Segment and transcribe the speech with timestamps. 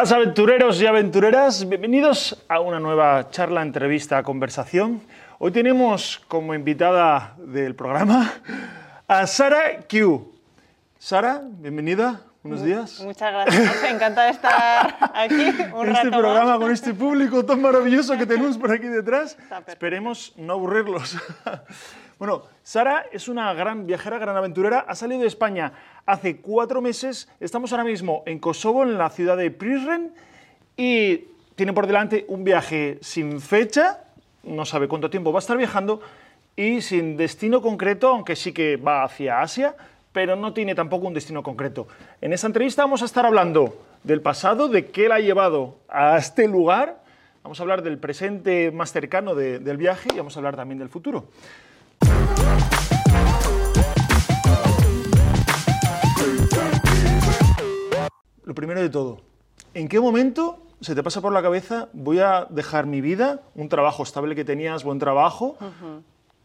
[0.00, 1.68] pasa aventureros y aventureras?
[1.68, 5.02] Bienvenidos a una nueva charla, entrevista, conversación.
[5.38, 8.32] Hoy tenemos como invitada del programa
[9.06, 10.32] a Sara Q.
[10.98, 12.22] Sara, bienvenida.
[12.42, 12.98] Buenos días.
[13.00, 13.84] Muchas gracias.
[13.90, 15.34] Encantada de estar aquí
[15.74, 16.58] un este rato programa más.
[16.60, 19.36] con este público tan maravilloso que tenemos por aquí detrás.
[19.66, 21.18] Esperemos no aburrirlos.
[22.20, 24.80] Bueno, Sara es una gran viajera, gran aventurera.
[24.86, 25.72] Ha salido de España
[26.04, 27.30] hace cuatro meses.
[27.40, 30.12] Estamos ahora mismo en Kosovo, en la ciudad de Prizren,
[30.76, 31.24] y
[31.54, 34.00] tiene por delante un viaje sin fecha.
[34.42, 36.02] No sabe cuánto tiempo va a estar viajando
[36.56, 39.74] y sin destino concreto, aunque sí que va hacia Asia,
[40.12, 41.88] pero no tiene tampoco un destino concreto.
[42.20, 46.18] En esta entrevista vamos a estar hablando del pasado, de qué la ha llevado a
[46.18, 47.00] este lugar.
[47.42, 50.78] Vamos a hablar del presente más cercano de- del viaje y vamos a hablar también
[50.78, 51.24] del futuro.
[58.44, 59.20] Lo primero de todo,
[59.74, 63.68] ¿en qué momento se te pasa por la cabeza voy a dejar mi vida, un
[63.68, 65.56] trabajo estable que tenías, buen trabajo,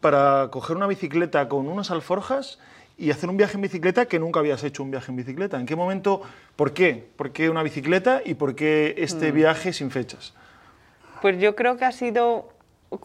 [0.02, 2.60] para coger una bicicleta con unas alforjas
[2.98, 5.60] y hacer un viaje en bicicleta que nunca habías hecho un viaje en bicicleta?
[5.60, 6.22] ¿En qué momento?
[6.56, 7.08] ¿Por qué?
[7.16, 10.34] ¿Por qué una bicicleta y por qué este viaje sin fechas?
[11.22, 12.50] Pues yo creo que ha sido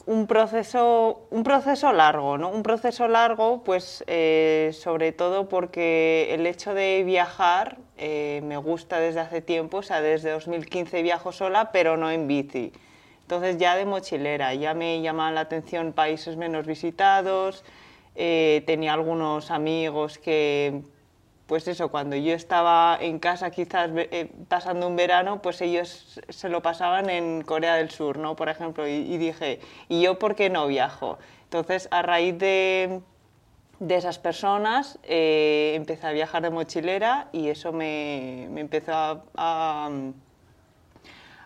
[0.07, 2.51] un proceso, un proceso largo, ¿no?
[2.51, 9.01] Un proceso largo, pues eh, sobre todo porque el hecho de viajar eh, me gusta
[9.01, 12.73] desde hace tiempo, o sea, desde 2015 viajo sola, pero no en bici.
[13.23, 17.65] Entonces ya de mochilera, ya me llamaban la atención países menos visitados,
[18.17, 20.83] eh, tenía algunos amigos que,
[21.51, 26.49] pues eso, cuando yo estaba en casa quizás eh, pasando un verano, pues ellos se
[26.49, 28.37] lo pasaban en Corea del Sur, ¿no?
[28.37, 31.19] Por ejemplo, y, dije, ¿y yo por qué no viajo?
[31.43, 33.01] Entonces, a raíz de,
[33.81, 39.91] de esas personas, eh, empecé a viajar de mochilera y eso me, me empezó a,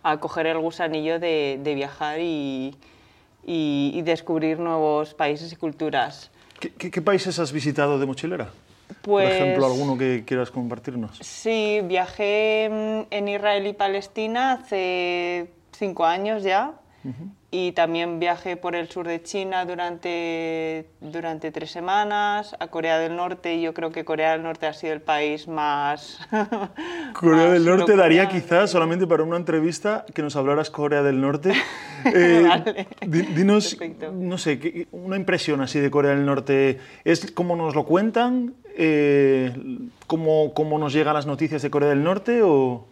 [0.02, 2.76] a, coger el gusanillo de, viajar y,
[3.42, 6.30] y- descubrir nuevos países y culturas.
[6.60, 8.50] ¿Qué, qué- qué países has visitado de mochilera?
[9.02, 11.18] Pues, Por ejemplo, alguno que quieras compartirnos.
[11.20, 16.72] Sí, viajé mm, en Israel y Palestina hace cinco años ya.
[17.50, 23.14] Y también viajé por el sur de China durante, durante tres semanas, a Corea del
[23.14, 26.18] Norte, y yo creo que Corea del Norte ha sido el país más...
[27.12, 31.20] Corea más del Norte daría quizás solamente para una entrevista que nos hablaras Corea del
[31.20, 31.52] Norte.
[32.06, 32.86] Eh, Vale.
[33.06, 34.12] di- dinos, Perfecto.
[34.12, 36.78] no sé, ¿qué- una impresión así de Corea del Norte.
[37.02, 38.52] ¿Es como nos lo cuentan?
[38.76, 39.52] Eh,
[40.06, 42.42] ¿cómo, ¿Cómo nos llegan las noticias de Corea del Norte?
[42.42, 42.84] O...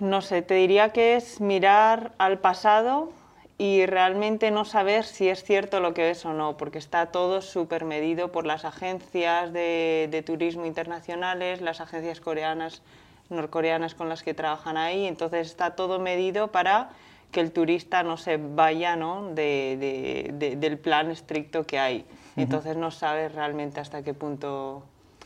[0.00, 3.10] No sé, te diría que es mirar al pasado
[3.58, 7.40] y realmente no saber si es cierto lo que es o no, porque está todo
[7.40, 12.82] súper medido por las agencias de, de turismo internacionales, las agencias coreanas,
[13.30, 16.90] norcoreanas con las que trabajan ahí, entonces está todo medido para
[17.32, 19.30] que el turista no se vaya ¿no?
[19.34, 22.04] de- de- de- del plan estricto que hay.
[22.36, 24.82] Entonces no sabes realmente hasta qué punto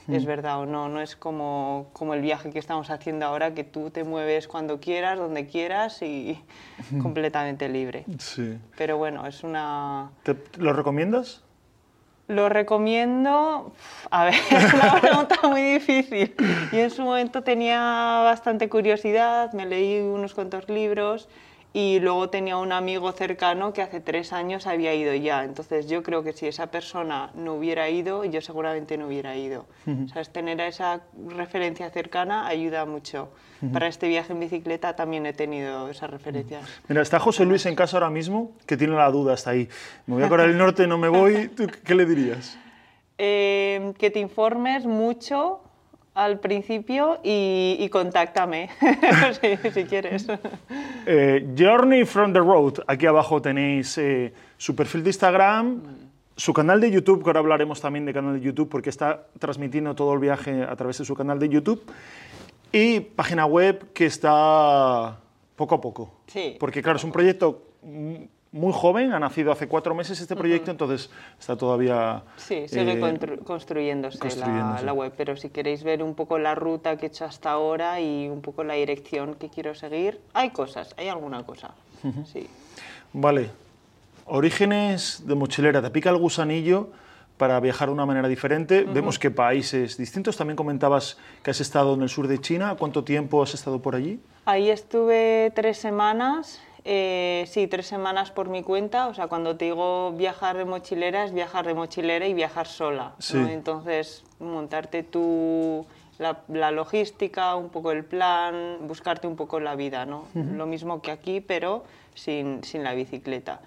[0.08, 0.88] es verdad o no.
[0.88, 4.80] No es como, como el viaje que estamos haciendo ahora, que tú te mueves cuando
[4.80, 6.42] quieras, donde quieras y
[7.02, 8.04] completamente libre.
[8.18, 8.58] Sí.
[8.76, 10.10] Pero bueno, es una...
[10.22, 11.42] ¿Te, ¿Lo recomiendas?
[12.30, 13.72] Lo recomiendo,
[14.08, 16.32] a ver, es una pregunta muy difícil.
[16.70, 17.80] Yo en su momento tenía
[18.22, 21.28] bastante curiosidad, me leí unos cuantos libros
[21.72, 25.44] y luego tenía un amigo cercano que hace tres años había ido ya.
[25.44, 29.66] Entonces yo creo que si esa persona no hubiera ido, yo seguramente no hubiera ido.
[29.86, 33.28] O sea, es tener esa referencia cercana ayuda mucho.
[33.72, 36.64] Para este viaje en bicicleta también he tenido esas referencias.
[36.88, 39.68] Mira, está José Luis en casa ahora mismo, que tiene la duda hasta ahí.
[40.06, 41.48] Me voy a Corea del Norte, no me voy.
[41.48, 42.58] ¿Tú qué le dirías?
[43.22, 45.60] Eh, que te informes mucho
[46.20, 48.68] al principio y, y contáctame
[49.40, 50.26] si, si quieres.
[51.06, 52.74] Eh, Journey from the Road.
[52.86, 55.80] Aquí abajo tenéis eh, su perfil de Instagram,
[56.36, 59.94] su canal de YouTube, que ahora hablaremos también de canal de YouTube porque está transmitiendo
[59.94, 61.82] todo el viaje a través de su canal de YouTube,
[62.70, 65.18] y página web que está
[65.56, 66.20] poco a poco.
[66.26, 66.56] Sí.
[66.60, 70.70] Porque claro, es un proyecto mm, muy joven, ha nacido hace cuatro meses este proyecto,
[70.72, 71.08] entonces
[71.38, 72.22] está todavía...
[72.36, 74.84] Sí, sigue eh, constru- construyéndose, la- construyéndose.
[74.84, 78.00] La, web, pero si queréis ver un poco la ruta que he hecho hasta ahora
[78.00, 81.70] y un poco la dirección que quiero seguir, hay cosas, hay alguna cosa.
[82.32, 82.48] Sí.
[83.12, 83.50] Vale.
[84.26, 85.82] Orígenes de mochilera.
[85.82, 86.88] ¿Te pica el gusanillo
[87.36, 88.84] para viajar de una manera diferente?
[88.84, 90.36] Vemos que países distintos.
[90.36, 92.76] También comentabas que has estado en el sur de China.
[92.78, 94.20] ¿Cuánto tiempo has estado por allí?
[94.44, 99.08] Ahí estuve tres semanas, eh, sí, tres semanas por mi cuenta.
[99.08, 103.14] O sea, cuando te digo viajar de mochilera, es viajar de mochilera y viajar sola.
[103.16, 103.22] ¿no?
[103.22, 103.38] Sí.
[103.38, 105.86] Entonces, montarte tu
[106.48, 110.26] la, logística, un poco el plan, buscarte un poco la vida, ¿no?
[110.34, 111.84] Lo mismo que aquí, pero
[112.14, 113.60] sin, sin, la bicicleta.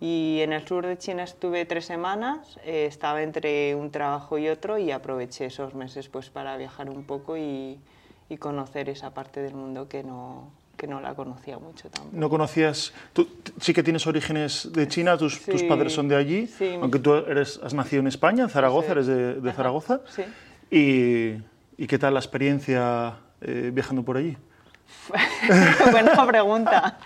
[0.00, 4.48] Y en el sur de China estuve tres semanas, eh, estaba entre un trabajo y
[4.48, 7.78] otro y aproveché esos meses pues para viajar un poco y,
[8.28, 10.50] y conocer esa parte del mundo que no,
[10.80, 12.16] que no la conocía mucho tampoco.
[12.16, 12.94] ¿No conocías?
[13.12, 13.28] Tú
[13.60, 16.48] sí que tienes orígenes de China, tus, tus padres son de allí,
[16.80, 20.00] aunque tú eres, has nacido en España, en Zaragoza, eres de, de Zaragoza.
[20.08, 20.22] Sí.
[20.70, 24.38] Y, ¿Y, qué tal la experiencia eh, viajando por allí?
[25.90, 26.98] Buena pregunta.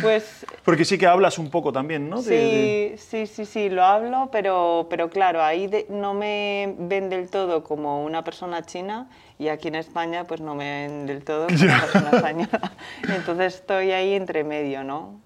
[0.00, 2.22] Pues, Porque sí que hablas un poco también, ¿no?
[2.22, 7.64] Sí, sí, sí, sí, lo hablo, pero, pero claro, ahí no me ven del todo
[7.64, 9.08] como una persona china
[9.38, 12.72] y aquí en España pues no me ven del todo como una persona española.
[13.08, 15.20] Entonces estoy ahí entre medio, ¿no?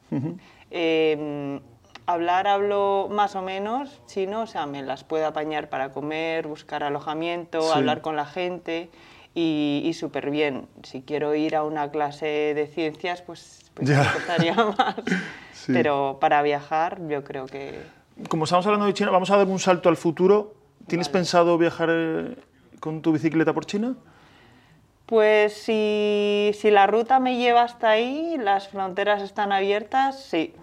[0.71, 1.61] eh,
[2.07, 6.83] hablar hablo más o menos chino, o sea, me las puedo apañar para comer, buscar
[6.85, 7.73] alojamiento, sí.
[7.75, 8.91] hablar con la gente
[9.35, 10.67] y, y súper bien.
[10.83, 14.95] Si quiero ir a una clase de ciencias, pues, pues me costaría más.
[15.53, 15.73] Sí.
[15.73, 17.81] Pero para viajar, yo creo que...
[18.29, 20.55] Como estamos hablando de China, vamos a dar un salto al futuro.
[20.87, 21.19] ¿Tienes vale.
[21.19, 22.37] pensado viajar eh,
[22.81, 23.97] con tu bicicleta por China?
[25.07, 30.55] Pues si, si la ruta me lleva hasta ahí, las fronteras están abiertas, sí.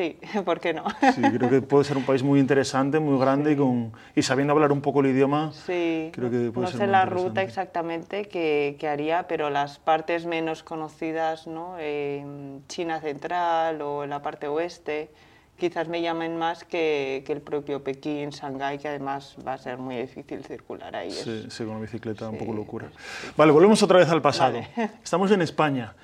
[0.00, 0.84] Sí, ¿por qué no?
[1.14, 3.54] Sí, creo que puede ser un país muy interesante, muy grande sí.
[3.54, 5.52] y, con, y sabiendo hablar un poco el idioma.
[5.52, 9.78] Sí, creo que puede no ser sé la ruta exactamente que, que, haría, pero las
[9.78, 11.74] partes menos conocidas, ¿no?
[11.78, 12.24] Eh,
[12.68, 15.10] China Central o la parte oeste,
[15.58, 19.76] quizás me llamen más que, que, el propio Pekín, Shanghái, que además va a ser
[19.76, 21.10] muy difícil circular ahí.
[21.10, 22.88] Sí, sí con una bicicleta sí, un poco locura.
[22.90, 23.28] Sí.
[23.36, 24.62] Vale, volvemos otra vez al pasado.
[24.76, 24.92] Vale.
[25.04, 25.94] Estamos en España.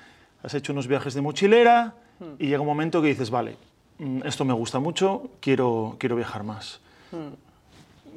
[0.43, 2.35] Has hecho unos viajes de mochilera hmm.
[2.37, 3.55] y llega un momento que dices, vale,
[4.23, 6.79] esto me gusta mucho, quiero, quiero viajar más.
[7.11, 7.33] Hmm.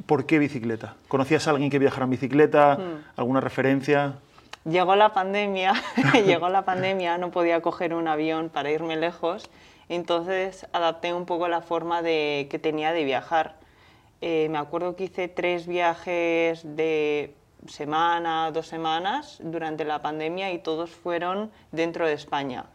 [0.07, 0.97] ¿Por qué bicicleta?
[1.09, 2.77] ¿Conocías a alguien que viajara en bicicleta?
[2.77, 3.05] Hmm.
[3.17, 4.15] ¿Alguna referencia?
[4.65, 5.75] Llegó la pandemia,
[6.27, 9.51] llegó la pandemia, no podía coger un avión para irme lejos
[9.91, 13.57] entonces adapté un poco la forma de, que tenía de viajar.
[14.21, 17.35] Eh, me acuerdo que hice tres viajes de
[17.67, 22.67] semana, dos semanas durante la pandemia y todos fueron dentro de España.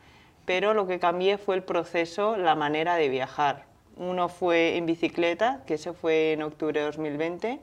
[0.46, 3.66] Pero lo que cambié fue el proceso, la manera de viajar.
[3.98, 7.60] Uno fue en bicicleta, que ese fue en octubre de 2020,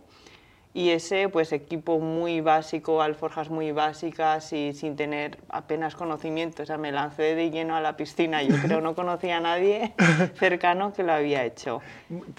[0.75, 6.67] y ese pues equipo muy básico, alforjas muy básicas y sin tener apenas conocimiento, o
[6.67, 9.93] sea, me lancé de lleno a la piscina, yo creo no conocía a nadie
[10.35, 11.83] cercano que lo había hecho.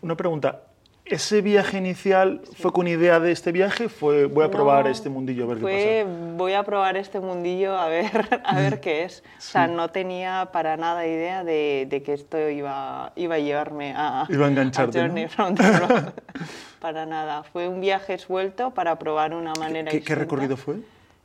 [0.02, 0.64] Una pregunta,
[1.06, 2.56] ¿ese viaje inicial sí.
[2.62, 3.90] fue con idea de este viaje?
[3.90, 6.34] ¿Fue voy a probar no, este mundillo a ver fue, qué pasa?
[6.38, 9.24] voy a probar este mundillo a ver, a ver qué es.
[9.38, 13.94] O sea, no tenía para nada idea de, de, que esto iba, iba a llevarme
[13.96, 15.30] a, iba a, engancharte, a Journey ¿no?
[15.30, 16.14] from the Road.
[16.80, 17.44] para nada.
[17.44, 20.78] Fue un viaje suelto para probar una manera ¿Qué, ¿qué recorrido fue?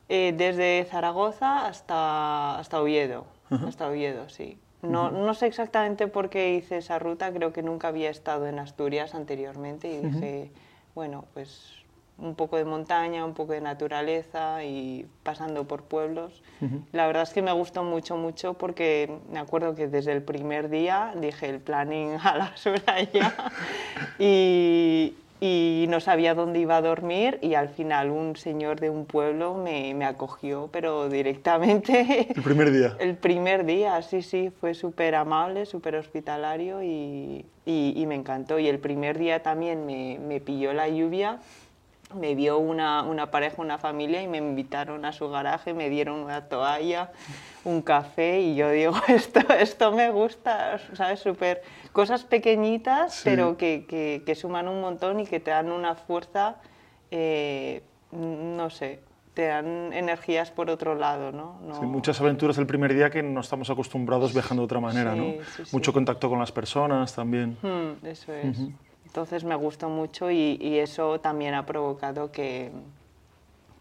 [0.07, 3.27] Eh, desde Zaragoza hasta, hasta Oviedo.
[3.49, 3.67] Uh -huh.
[3.67, 4.57] Hasta Oviedo, sí.
[4.81, 8.59] No, no, sé exactamente por qué hice esa ruta, creo que nunca había estado en
[8.59, 10.11] Asturias anteriormente y uh -huh.
[10.13, 10.51] dije,
[10.95, 11.79] bueno, pues
[12.21, 16.41] un poco de montaña, un poco de naturaleza y pasando por pueblos.
[16.91, 20.69] La verdad es que me gustó mucho, mucho porque me acuerdo que desde el primer
[20.69, 23.51] día dije el planning a la basura ya
[24.19, 29.05] y, y no sabía dónde iba a dormir y al final un señor de un
[29.05, 32.27] pueblo me, me acogió, pero directamente...
[32.35, 32.97] ¿El primer día?
[32.99, 38.59] El primer día, sí, sí, fue súper amable, súper hospitalario y, y, y, me encantó.
[38.59, 41.39] Y el primer día también me, me pilló la lluvia,
[42.13, 46.19] me vio una, una, pareja, una familia y me invitaron a su garaje, me dieron
[46.19, 47.11] una toalla,
[47.63, 51.19] un café y yo digo, esto, esto me gusta, ¿sabes?
[51.19, 51.61] Súper
[51.91, 53.21] cosas pequeñitas, sí.
[53.25, 56.55] pero que, que, que, suman un montón y que te dan una fuerza,
[57.11, 59.01] eh, no sé,
[59.35, 61.59] te dan energías por otro lado, ¿no?
[61.61, 61.79] no...
[61.79, 65.19] Sí, muchas aventuras el primer día que no estamos acostumbrados viajando de otra manera, sí,
[65.19, 65.63] ¿no?
[65.71, 67.57] Mucho contacto con las personas también.
[67.61, 68.57] Hmm, eso es.
[68.57, 68.73] Uh -huh.
[69.09, 72.71] Entonces me gustó mucho y, y, eso también ha provocado que,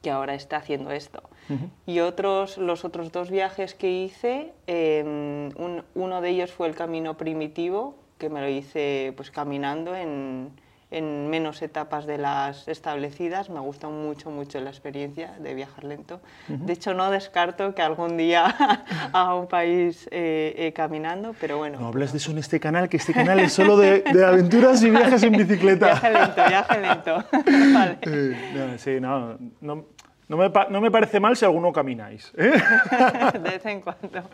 [0.02, 1.23] que ahora esté haciendo esto.
[1.50, 1.70] Uh -huh.
[1.87, 6.75] Y otros, los otros dos viajes que hice, eh, un, uno de ellos fue el
[6.75, 10.50] camino primitivo, que me lo hice pues caminando en,
[10.90, 13.50] en menos etapas de las establecidas.
[13.50, 16.21] Me gustó mucho, mucho la experiencia de viajar lento.
[16.49, 16.59] Uh -huh.
[16.64, 18.47] De hecho, no descarto que algún día
[19.12, 21.78] haga un país eh, eh, caminando, pero bueno.
[21.78, 24.83] No hablas de eso en este canal, que este canal es solo de, de aventuras
[24.83, 25.87] y viajes en bicicleta.
[26.00, 27.25] viaje lento, viaje lento.
[27.75, 27.99] vale.
[28.02, 29.98] eh, no, sí, no, no
[30.28, 32.32] No me, no me, parece mal si alguno camináis.
[32.37, 32.52] ¿eh?
[33.32, 34.28] de vez en cuando.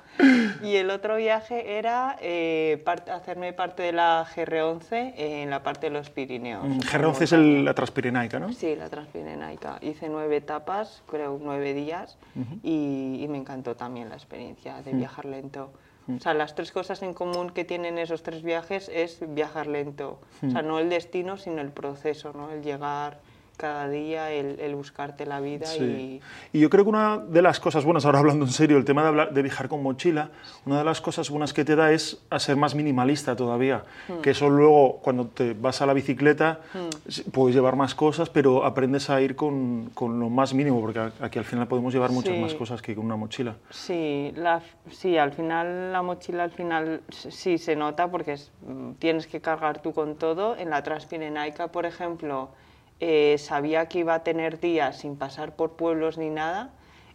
[0.60, 5.90] Y el otro viaje era eh, hacerme parte de la GR11 en la parte de
[5.90, 6.64] los Pirineos.
[6.66, 7.32] Mm, GR11 es
[7.64, 8.52] la Transpirenaica, ¿no?
[8.52, 9.78] Sí, la Transpirenaica.
[9.82, 12.18] Hice nueve etapas, creo nueve días,
[12.64, 14.98] y, me encantó también la experiencia de mm.
[14.98, 15.72] viajar lento.
[16.08, 16.16] Mm.
[16.16, 20.18] O sea, las tres cosas en común que tienen esos tres viajes es viajar lento.
[20.44, 22.50] O sea, no el destino, sino el proceso, ¿no?
[22.50, 23.18] El llegar
[23.56, 25.74] cada día el, buscarte la vida.
[25.76, 26.20] Y...
[26.52, 26.60] y...
[26.60, 29.08] yo creo que una de las cosas buenas, ahora hablando en serio, el tema de,
[29.08, 30.30] hablar, de viajar con mochila,
[30.66, 33.84] una de las cosas buenas que te da es a ser más minimalista todavía.
[34.08, 34.20] Hmm.
[34.20, 37.30] Que eso luego, cuando te vas a la bicicleta, hmm.
[37.30, 41.38] puedes llevar más cosas, pero aprendes a ir con, con, lo más mínimo, porque aquí
[41.38, 43.56] al final podemos llevar muchas más cosas que con una mochila.
[43.70, 48.36] Sí, la, sí, al final la mochila al final sí se nota porque
[48.98, 50.56] tienes que cargar tú con todo.
[50.56, 52.50] En la Transpirenaica, por ejemplo,
[53.00, 56.70] eh, sabía que iba a tener días sin pasar por pueblos ni nada.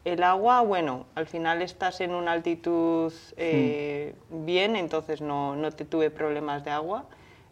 [0.06, 4.46] El agua, bueno, al final estás en una altitud eh, hmm.
[4.46, 7.06] bien, entonces no, no, te tuve problemas de agua,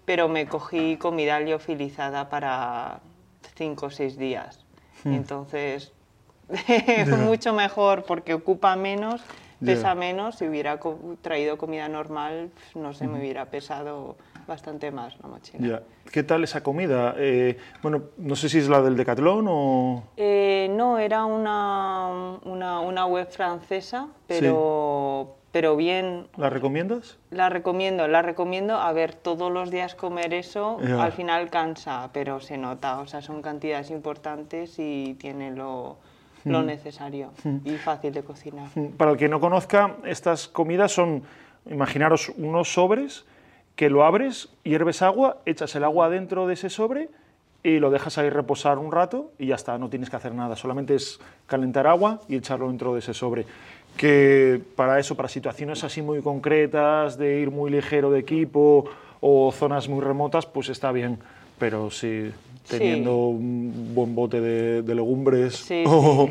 [0.06, 3.02] pero me cogí comida liofilizada para
[3.56, 4.66] cinco o seis días.
[5.04, 5.14] Hmm.
[5.14, 5.94] Entonces,
[7.26, 9.22] mucho mejor porque ocupa menos,
[9.64, 10.36] pesa menos.
[10.36, 10.80] Si hubiera
[11.22, 14.16] traído comida normal, no sé, me hubiera pesado
[14.48, 15.84] bastante más la mochila.
[16.12, 17.16] ¿Qué tal esa comida?
[17.18, 20.04] Eh, bueno, no sé si es la del Decathlon o...
[20.16, 26.28] Eh, no, era una, una, web francesa, pero, pero bien...
[26.38, 27.18] ¿La recomiendas?
[27.30, 28.76] La recomiendo, la recomiendo.
[28.76, 33.00] A ver, todos los días comer eso al final cansa, pero se nota.
[33.00, 35.98] O sea, son cantidades importantes y tiene lo,
[36.48, 36.66] lo mm.
[36.66, 37.58] necesario mm.
[37.66, 38.68] y fácil de cocinar.
[38.76, 38.98] Mm.
[38.98, 41.24] Para el que no conozca, estas comidas son,
[41.70, 43.26] imaginaros, unos sobres
[43.76, 47.10] que lo abres, hierves agua, echas el agua dentro de ese sobre
[47.64, 50.56] y lo dejas ahí reposar un rato y ya está, no tienes que hacer nada,
[50.56, 53.46] solamente es calentar agua y echarlo dentro de ese sobre.
[53.96, 58.86] Que para eso, para situaciones así muy concretas, de ir muy ligero de equipo
[59.22, 61.20] o zonas muy remotas, pues está bien,
[61.60, 62.32] pero si
[62.68, 66.30] teniendo un buen bote de, legumbres o,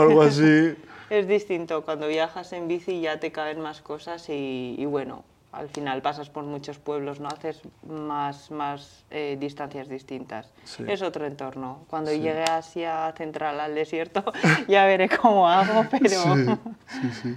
[0.00, 0.74] algo así.
[1.10, 6.00] Es distinto, cuando viajas en bici ya te caben más cosas y bueno, al final
[6.00, 10.50] pasas por muchos pueblos, no haces más, más eh, distancias distintas.
[10.88, 11.84] Es otro entorno.
[11.88, 14.24] Cuando llegue a Asia Central al desierto,
[14.68, 16.08] ya veré cómo hago, pero...
[16.08, 17.36] Sí,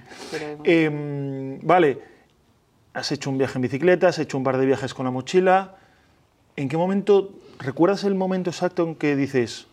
[0.63, 1.99] em, vale,
[2.93, 5.75] has hecho un viaje en bicicleta, has hecho un par de viajes con la mochila.
[6.55, 9.67] ¿En qué momento, recuerdas el momento exacto en que dices,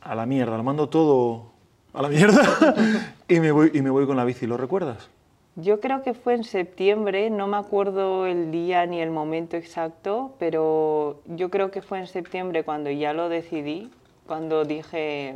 [0.00, 1.46] a la mierda, lo mando todo
[1.92, 4.46] a la mierda y, me voy, y me voy con la bici?
[4.46, 5.08] ¿Lo recuerdas?
[5.56, 10.34] Yo creo que fue en septiembre, no me acuerdo el día ni el momento exacto,
[10.38, 13.90] pero yo creo que fue en septiembre cuando ya lo decidí,
[14.26, 15.34] cuando dije,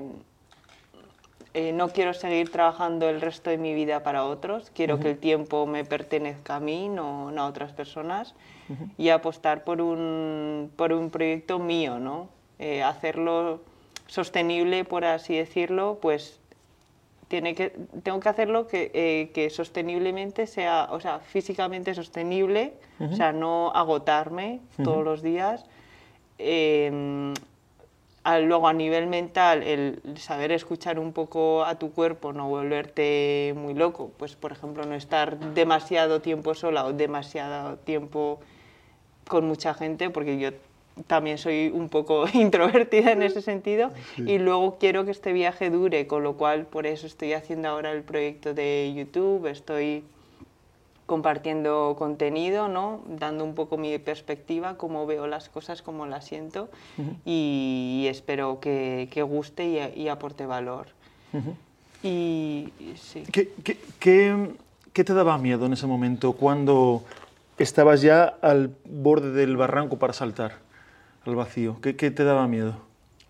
[1.53, 5.19] eh, no quiero seguir trabajando el resto de mi vida para otros, quiero que el
[5.19, 8.35] tiempo me pertenezca a mí, no, a otras personas,
[8.97, 12.29] y apostar por un, por un proyecto mío, ¿no?
[12.61, 13.61] Eh, hacerlo
[14.07, 16.39] sostenible, por así decirlo, pues
[17.27, 17.71] tiene que,
[18.03, 23.73] tengo que hacerlo que, eh, que, sosteniblemente sea, o sea, físicamente sostenible, o sea, no
[23.75, 25.65] agotarme todos los días.
[26.39, 27.33] Em,
[28.43, 33.75] luego a nivel mental, el saber escuchar un poco a tu cuerpo, no volverte muy
[33.75, 38.41] loco, pues por ejemplo no estar demasiado tiempo sola o demasiado tiempo
[39.27, 40.51] con mucha gente, porque yo
[41.07, 46.07] también soy un poco introvertida en ese sentido y luego quiero que este viaje dure,
[46.07, 50.05] con lo cual por eso estoy haciendo ahora el proyecto de YouTube, estoy
[51.11, 53.01] compartiendo contenido, ¿no?
[53.09, 56.69] dando un poco mi perspectiva, cómo veo las cosas, cómo las siento
[57.25, 60.87] y, espero que, que guste y, aporte valor.
[62.05, 63.25] y, sí.
[63.33, 64.51] ¿Qué, qué, qué,
[64.93, 67.03] qué te daba miedo en ese momento cuando
[67.59, 70.59] estabas ya al borde del barranco para saltar?
[71.27, 71.81] al vacío?
[71.83, 72.77] ¿Qué, te daba miedo?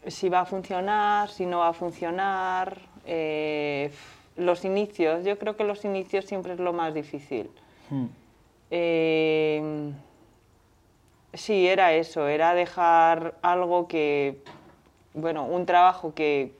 [0.06, 2.78] Si va a funcionar, si no va a funcionar.
[3.06, 3.90] Eh,
[4.36, 7.50] los inicios, yo creo que los inicios siempre es lo más difícil.
[7.90, 8.06] Hmm.
[8.70, 9.92] Eh,
[11.34, 14.42] sí, era eso, era dejar algo que,
[15.14, 16.52] bueno, un trabajo que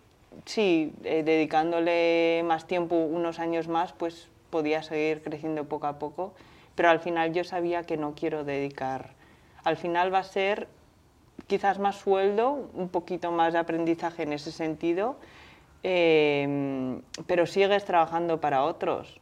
[0.45, 6.35] sí, eh, dedicándole más tiempo, unos años más, pues podía seguir creciendo poco a poco,
[6.75, 9.11] pero al final yo sabía que no quiero dedicar.
[9.65, 10.69] Al final va a ser
[11.47, 15.17] quizás más sueldo, un poquito más de aprendizaje en ese sentido,
[15.83, 19.21] em, pero sigues trabajando para otros.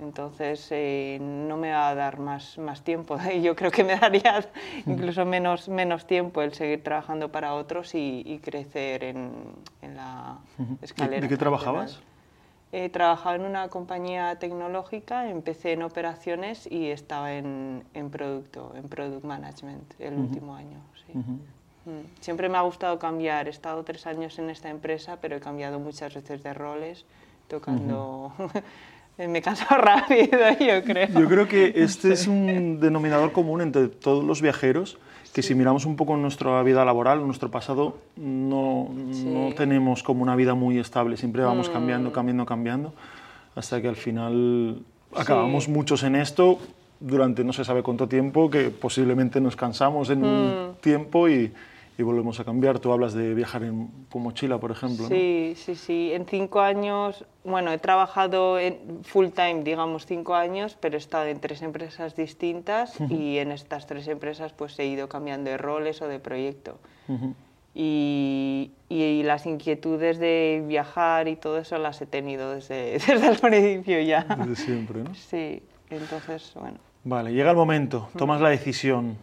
[0.00, 3.16] Entonces eh, no me va a dar más, más tiempo.
[3.42, 4.44] Yo creo que me daría
[4.86, 9.32] incluso menos, menos tiempo el seguir trabajando para otros y, y crecer en,
[9.82, 10.38] en la
[10.82, 11.22] escalera.
[11.22, 12.00] ¿De qué trabajabas?
[12.72, 18.88] He trabajado en una compañía tecnológica, empecé en operaciones y estaba en, en producto, en
[18.88, 20.80] product management el último año.
[21.06, 21.16] Sí.
[21.16, 22.20] Mm.
[22.20, 23.46] Siempre me ha gustado cambiar.
[23.46, 27.06] He estado tres años en esta empresa, pero he cambiado muchas veces de roles,
[27.46, 28.32] tocando...
[29.18, 31.08] me canso rápido, yo creo.
[31.08, 34.98] Yo creo que este es un denominador común entre todos los viajeros,
[35.32, 40.36] que si miramos un poco nuestra vida laboral, nuestro pasado, no, no tenemos como una
[40.36, 42.12] vida muy estable, siempre vamos cambiando, mm.
[42.12, 42.92] cambiando, cambiando,
[43.56, 44.78] hasta que al final
[45.14, 46.58] acabamos muchos en esto
[47.00, 50.74] durante no se sabe cuánto tiempo, que posiblemente nos cansamos en un mm.
[50.80, 51.52] tiempo y,
[51.96, 52.78] y volvemos a cambiar.
[52.78, 55.06] Tú hablas de viajar en, con mochila, por ejemplo.
[55.08, 56.12] Sí, sí, sí.
[56.12, 61.26] En cinco años, bueno, he trabajado en full time, digamos, cinco años, pero he estado
[61.26, 66.02] en tres empresas distintas y en estas tres empresas pues he ido cambiando de roles
[66.02, 66.78] o de proyecto.
[67.74, 73.38] y, y, las inquietudes de viajar y todo eso las he tenido desde, desde el
[73.38, 74.22] principio ya.
[74.22, 75.14] Desde siempre, ¿no?
[75.14, 76.78] Sí, entonces, bueno.
[77.04, 79.18] Vale, llega el momento, tomas la decisión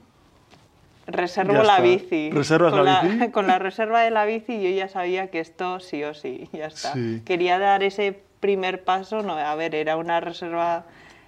[1.13, 2.32] reservo la bici.
[2.32, 3.30] ¿Reservas con la, bici?
[3.32, 6.68] Con la reserva de la bici yo ya sabía que esto sí o sí, ya
[6.68, 6.94] está.
[7.25, 10.86] Quería dar ese primer paso, no, a ver, era una reserva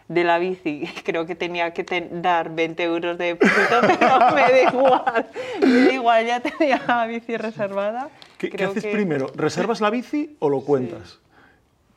[0.07, 4.61] de la bici, creo que tenía que dar 20 euros de depósito, pero me da
[4.61, 5.27] igual,
[5.61, 8.09] me da igual, ya tenía la bici reservada.
[8.37, 9.27] ¿Qué, ¿qué haces primero?
[9.35, 11.22] ¿Reservas la bici o lo cuentas?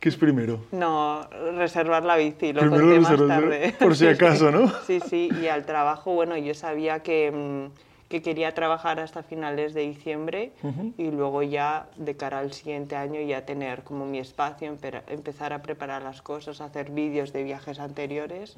[0.01, 0.61] ¿Qué es primero?
[0.73, 1.23] No,
[1.57, 3.75] reservar la bici, lo conté más tarde.
[3.79, 4.71] Por si acaso, ¿no?
[4.87, 9.75] Sí, sí, y al trabajo, bueno, yo sabía que, mm, que quería trabajar hasta finales
[9.75, 10.53] de diciembre
[10.97, 14.77] y luego ya de cara al siguiente año ya tener como mi espacio,
[15.09, 18.55] empezar a preparar las cosas, hacer vídeos de viajes anteriores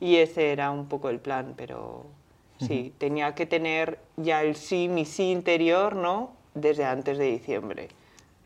[0.00, 2.06] y ese era un poco el plan, pero
[2.58, 6.30] sí, tenía que tener ya el sí, mi sí interior, ¿no?
[6.54, 7.88] Desde antes de diciembre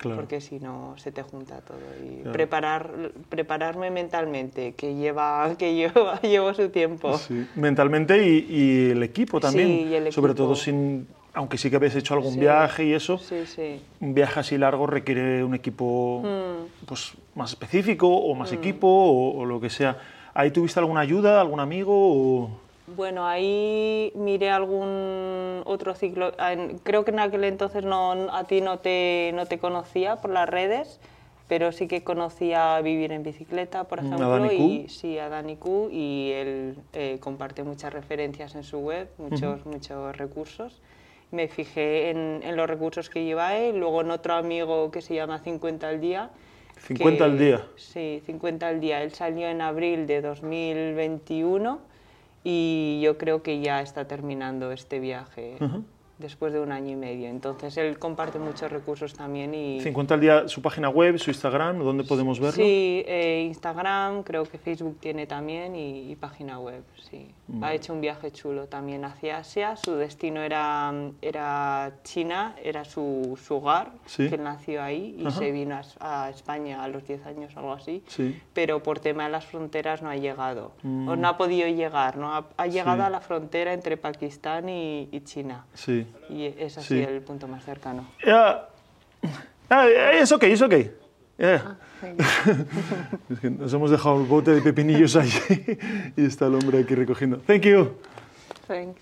[0.03, 1.79] porque si no se te junta todo.
[2.03, 7.19] Y preparar, prepararme mentalmente, que lleva, que lleva, llevo su tiempo.
[7.19, 7.47] Sí.
[7.55, 10.13] Mentalmente y, y, el equipo también, sí, y el equipo.
[10.13, 13.21] sobre todo sin, aunque sí que habéis hecho algún viaje y eso,
[14.01, 16.87] un viaje así largo requiere un equipo mm.
[16.87, 18.55] pues, más específico o más mm.
[18.55, 19.99] equipo o, o, lo que sea.
[20.33, 21.93] ¿Ahí tuviste alguna ayuda, algún amigo?
[21.95, 22.51] O...
[22.97, 26.33] Bueno, ahí miré algún otro ciclo.
[26.83, 30.49] Creo que en aquel entonces no, a ti no te, no te conocía por las
[30.49, 31.01] redes,
[31.49, 34.33] pero sí que conocía Vivir en Bicicleta, por ejemplo.
[34.33, 39.09] ¿A y, sí, a Dani Q, y él eh, comparte muchas referencias en su web,
[39.19, 40.81] muchos, muchos recursos.
[41.31, 45.15] Me fijé en, en, los recursos que lleva él, luego en otro amigo que se
[45.15, 46.31] llama 50 al día.
[46.89, 47.67] ¿50 al día?
[47.77, 49.03] Sí, 50 al día.
[49.03, 51.90] Él salió en abril de 2021
[52.45, 55.57] y yo creo que ya está terminando este viaje
[56.21, 57.29] después de un año y medio.
[57.29, 59.55] Entonces él comparte muchos recursos también.
[59.55, 59.81] Y...
[59.81, 62.53] 50 al día su página web, su Instagram, ¿dónde podemos verlo?
[62.53, 67.29] Sí, eh, Instagram, creo que Facebook tiene también y, página web, sí.
[67.63, 73.39] Ha hecho un viaje chulo también hacia Asia, su destino era, era China, era su,
[73.43, 77.73] su hogar, que nació ahí y se vino a, España a los 10 años, algo
[77.73, 78.41] así, sí.
[78.53, 81.09] pero por tema de las fronteras no ha llegado, mm.
[81.09, 82.35] o no ha podido llegar, ¿no?
[82.35, 85.65] ha, ha llegado a la frontera entre Pakistán y, y China.
[85.75, 86.07] Sí.
[86.29, 88.07] Y es así el punto más cercano.
[88.25, 88.69] Yeah.
[89.69, 90.75] Ah, es ok, es ok.
[91.41, 91.63] Yeah.
[91.65, 91.77] Ah,
[93.31, 95.39] es que nos hemos dejado el bote de pepinillos allí
[96.17, 97.39] y está el hombre aquí recogiendo.
[97.39, 97.93] Thank you.
[98.69, 99.01] Thanks.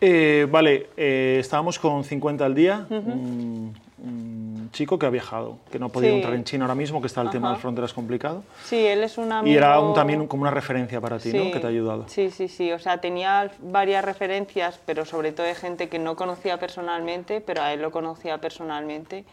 [0.00, 2.86] Eh, vale, eh, estábamos con 50 al día.
[2.88, 3.12] Uh -huh.
[3.12, 6.16] un, un, chico que ha viajado, que no ha podido sí.
[6.16, 7.32] entrar en China ahora mismo, que está el Ajá.
[7.32, 8.42] tema de las fronteras complicado.
[8.64, 9.54] Sí, él es un amigo...
[9.54, 11.38] Y era un, también como una referencia para ti, sí.
[11.38, 11.52] ¿no?
[11.52, 12.04] Que te ha ayudado.
[12.08, 12.72] Sí, sí, sí.
[12.72, 17.62] O sea, tenía varias referencias, pero sobre todo de gente que no conocía personalmente, pero
[17.62, 19.24] a él lo conocía personalmente.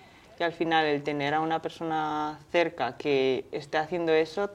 [0.45, 4.49] Al final, el tener a una persona cerca que esté haciendo eso,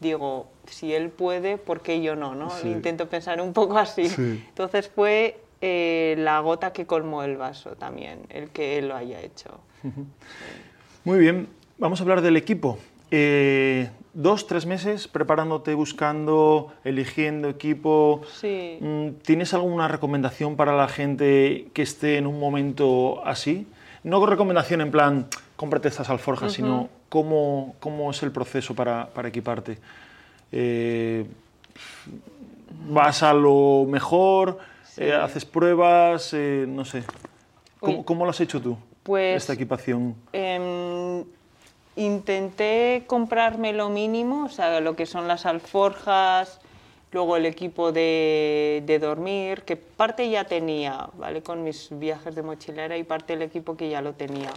[0.00, 2.34] digo, si él puede, ¿por qué yo no?
[2.34, 2.50] ¿no?
[2.50, 2.68] Sí.
[2.68, 4.08] Intento pensar un poco así.
[4.08, 4.44] Sí.
[4.48, 9.20] Entonces fue eh, la gota que colmó el vaso también, el que él lo haya
[9.20, 9.60] hecho.
[11.04, 12.78] Muy bien, vamos a hablar del equipo.
[13.10, 18.22] Eh, dos, tres meses preparándote, buscando, eligiendo equipo.
[18.40, 18.78] Sí.
[18.80, 23.66] Mm, ¿Tienes alguna recomendación para la gente que esté en un momento así?
[24.04, 26.56] No recomendación en plan, cómprate estas alforjas, uh -huh.
[26.56, 29.78] sino cómo, cómo es el proceso para, para equiparte.
[30.50, 31.24] Eh,
[32.88, 34.58] ¿Vas a lo mejor?
[34.84, 35.04] Sí.
[35.04, 36.32] Eh, ¿Haces pruebas?
[36.34, 37.04] Eh, no sé.
[37.78, 38.76] ¿Cómo, ¿Cómo, lo has hecho tú?
[39.02, 40.14] Pues, esta equipación.
[40.32, 41.24] Eh,
[41.96, 46.60] intenté comprarme lo mínimo, o sea, lo que son las alforjas,
[47.12, 51.42] luego el equipo de, de, dormir, que parte ya tenía, ¿vale?
[51.42, 54.50] Con mis viajes de mochilera y parte del equipo que ya lo tenía.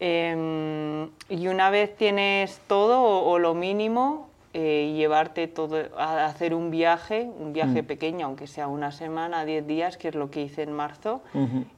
[0.00, 6.54] Eh, y una vez tienes todo o, o lo mínimo, eh, llevarte todo, a hacer
[6.54, 7.86] un viaje, un viaje Mm.
[7.86, 11.20] pequeño, aunque sea una semana, 10 días, que es lo que hice en marzo,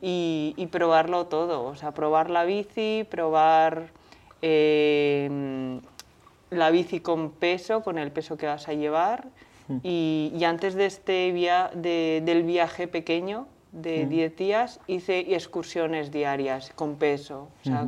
[0.00, 3.88] y, y probarlo todo, o sea, probar la bici, probar
[4.40, 5.80] eh,
[6.50, 9.26] la bici con peso, con el peso que vas a llevar,
[9.82, 16.10] y, y antes de este via de- del viaje pequeño de 10 días hice excursiones
[16.10, 17.86] diarias con peso, o sea,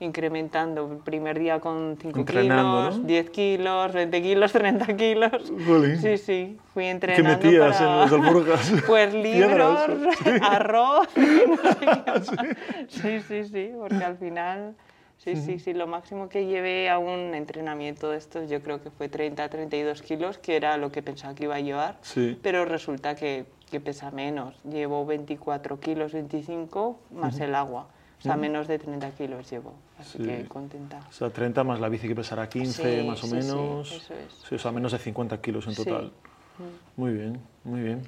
[0.00, 3.04] incrementando, el primer día con 5 Entrenando, kilos, ¿no?
[3.06, 5.52] 10 kilos, 20 kilos, 30 kilos.
[5.64, 5.96] Jolín.
[6.00, 8.72] Sí, sí, fui ¿Qué entrenando metías para- en las alforjas?
[8.86, 10.42] Pues libros, Piedras.
[10.50, 12.26] arroz, no sé qué más.
[12.88, 14.74] Sí, sí, sí, porque al final,
[15.22, 18.90] sí, sí, sí, lo máximo que llevé a un entrenamiento de estos yo creo que
[18.90, 22.38] fue 30, 32 kilos, que era lo que pensaba que iba a llevar, Sí.
[22.42, 24.56] pero resulta que, que pesa menos.
[24.64, 27.88] Llevo 24 kilos, 25, más el agua.
[28.18, 30.24] O sea, menos de 30 kilos llevo, así Sí.
[30.24, 31.00] que contenta.
[31.08, 33.90] O sea, 30 más la bici que pesará 15 Sí, más o sí, sí, menos.
[33.92, 34.32] eso es.
[34.48, 36.12] Sí, o sea, menos de 50 kilos en total.
[36.96, 38.02] Muy bien, muy bien.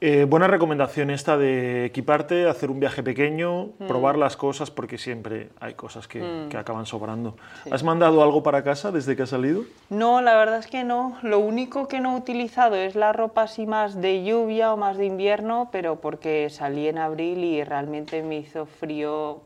[0.00, 3.88] Eh, buena recomendación esta de equiparte, hacer un viaje pequeño, Mm.
[3.88, 7.34] probar las cosas porque siempre hay cosas que, que acaban sobrando.
[7.68, 9.62] ¿Has mandado algo para casa desde que has salido?
[9.90, 11.16] No, la verdad es que no.
[11.22, 14.96] Lo único que no he utilizado es la ropa así más de lluvia o más
[14.98, 19.40] de invierno, pero porque salí en abril y realmente me hizo frío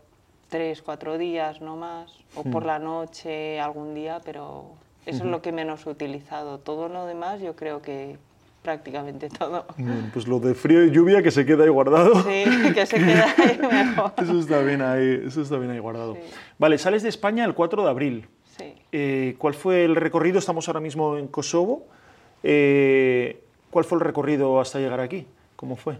[0.51, 2.13] tres, cuatro días, no más.
[2.35, 4.65] O por la noche algún día, pero
[5.07, 6.59] eso es lo que menos he utilizado.
[6.59, 8.19] Todo lo demás yo creo que
[8.63, 9.67] prácticamente todo.
[10.13, 12.15] Pues lo de frío y lluvia que se queda ahí guardado.
[12.23, 14.13] Sí, que se queda ahí mejor.
[14.23, 16.15] Eso está bien ahí, eso está bien ahí guardado.
[16.15, 16.21] Sí.
[16.59, 18.29] Vale, sales de España el 4 de abril.
[18.57, 18.75] Sí.
[18.93, 20.39] Eh, ¿Cuál fue el recorrido?
[20.39, 21.87] Estamos ahora mismo en Kosovo.
[22.43, 25.27] Eh, ¿Cuál fue el recorrido hasta llegar aquí?
[25.57, 25.97] ¿Cómo fue?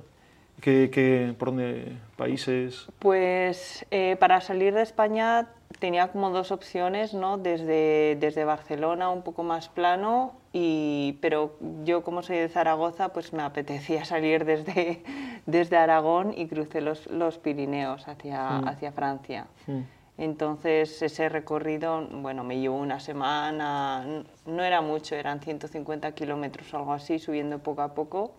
[0.61, 2.87] ¿Qué, qué- por dónde países?
[2.99, 5.49] Pues eh, para salir de España
[5.79, 7.39] tenía como dos opciones, ¿no?
[7.39, 13.33] Desde, desde Barcelona, un poco más plano, y, pero yo como soy de Zaragoza, pues
[13.33, 15.03] me apetecía salir desde,
[15.47, 19.47] desde Aragón y crucé los, los Pirineos hacia, hacia Francia.
[19.67, 19.81] Mm.
[20.19, 26.77] Entonces ese recorrido, bueno, me llevó una semana, no era mucho, eran 150 kilómetros o
[26.77, 28.33] algo así, subiendo poco a poco.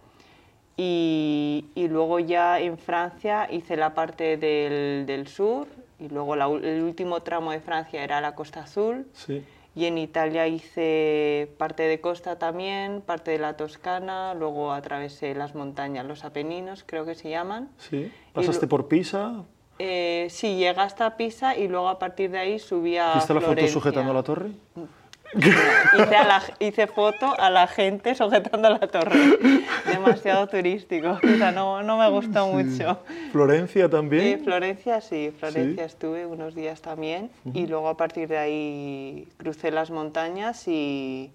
[0.78, 5.68] Y, y luego ya en Francia hice la parte del, del sur
[6.00, 9.44] y luego la el último tramo de Francia era la Costa Azul Sí.
[9.76, 15.56] Y en Italia hice parte de costa también, parte de la Toscana, luego atravesé las
[15.56, 17.70] montañas, los Apeninos creo que se llaman.
[17.78, 18.12] sí.
[18.34, 19.44] ¿Pasaste por Pisa?
[19.80, 23.40] Eh, sí, llegué hasta Pisa y luego a partir de ahí subí a ¿Viste la
[23.40, 23.74] foto Florencia.
[23.74, 24.52] sujetando la torre?
[25.94, 29.38] Hice, a la- hice foto a la gente sujetando la torre.
[29.86, 31.20] Demasiado turístico.
[31.24, 33.00] O sea, no, no me gustó mucho.
[33.32, 34.44] ¿Florencia también?
[34.44, 35.88] Florencia, sí, Florencia Sí.
[35.94, 37.30] estuve unos días también.
[37.54, 41.32] Y luego a partir de ahí crucé las montañas y,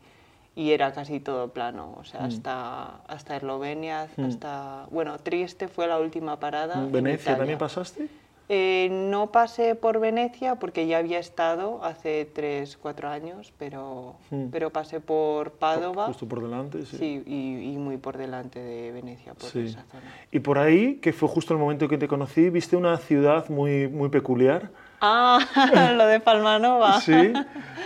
[0.57, 1.95] y era casi todo plano.
[1.99, 2.05] O Mm.
[2.05, 4.87] sea, hasta, hasta Eslovenia, hasta...
[4.91, 6.75] Bueno, Trieste fue la última parada.
[6.75, 8.09] en ¿Venecia también pasaste?
[8.51, 14.47] Eh, no pasé por Venecia porque ya había estado hace 3, 4 años, pero, Mm.
[14.51, 16.07] pero pasé por Padova.
[16.07, 16.97] Justo por delante, sí.
[16.97, 19.67] Sí, y, y muy por delante de Venecia, por Sí.
[19.67, 20.03] esa zona.
[20.33, 23.87] Y por ahí, que fue justo el momento que te conocí, viste una ciudad muy,
[23.87, 24.71] muy peculiar.
[25.01, 25.39] Ah,
[25.97, 27.01] lo de Palmanova.
[27.01, 27.33] Sí.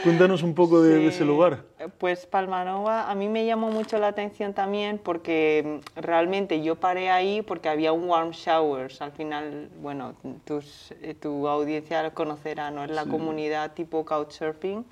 [0.02, 1.64] Cuéntanos un poco de, de ese Sí, lugar.
[1.98, 7.10] Pues Palmanova a mí me llamó mucho la atención también porque mm, realmente yo paré
[7.10, 9.02] ahí porque había un warm showers.
[9.02, 12.84] Al final, bueno, tus, eh, tu audiencia lo conocerá, ¿no?
[12.84, 14.84] Es la comunidad tipo couchsurfing,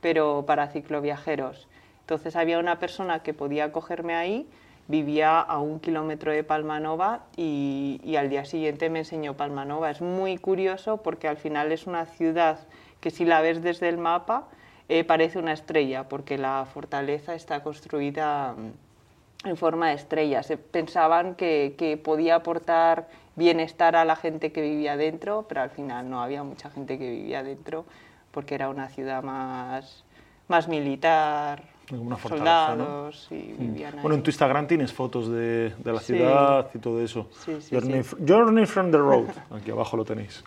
[0.00, 1.68] pero para cicloviajeros.
[2.00, 4.48] Entonces había una persona que podía cogerme ahí,
[4.88, 9.90] vivía a un kilómetro de Palmanova y, y al día siguiente me enseñó Palmanova.
[9.90, 12.58] Es muy curioso porque al final es una ciudad
[13.00, 14.48] que si la ves desde el mapa
[14.88, 20.42] eh, parece una estrella porque la fortaleza está construida mm, en forma de estrella.
[20.42, 25.70] Se pensaban que, que podía aportar bienestar a la gente que vivía dentro, pero al
[25.70, 27.84] final no había mucha gente que vivía dentro
[28.32, 30.04] porque era una ciudad más,
[30.48, 32.84] más militar, Como una fortaleza, ¿no?
[32.84, 34.00] soldados y vivían ahí.
[34.02, 36.14] Bueno, en tu Instagram tienes fotos de, de la Sí.
[36.14, 37.28] ciudad y todo eso.
[37.44, 39.26] Sí, sí, Journey, Journey from the Road.
[39.50, 40.44] Aquí abajo lo tenéis.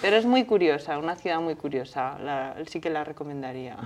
[0.00, 3.76] Pero es muy curiosa, una ciudad muy curiosa, la- sí que la recomendaría.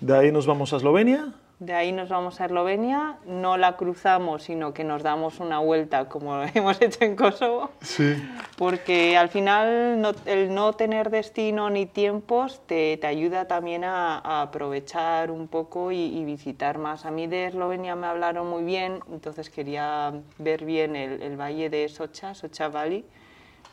[0.00, 1.32] De ahí nos vamos a Eslovenia.
[1.58, 6.06] De ahí nos vamos a Eslovenia, no la cruzamos, sino que nos damos una vuelta
[6.06, 7.70] como hemos hecho en Kosovo.
[7.80, 8.14] Sí.
[8.58, 15.30] Porque al final el no tener destino ni tiempos te, te ayuda también a, aprovechar
[15.30, 17.06] un poco y, visitar más.
[17.06, 21.70] A mí de Eslovenia me hablaron muy bien, entonces quería ver bien el, el valle
[21.70, 23.06] de Socha, Socha Valley,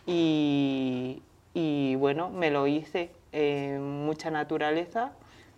[0.05, 1.21] y,
[1.53, 3.11] y bueno, me lo hice.
[3.35, 5.11] Eh, mucha naturaleza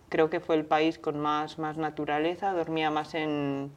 [0.08, 3.70] creo que fue el país con más, más naturaleza, dormía más en,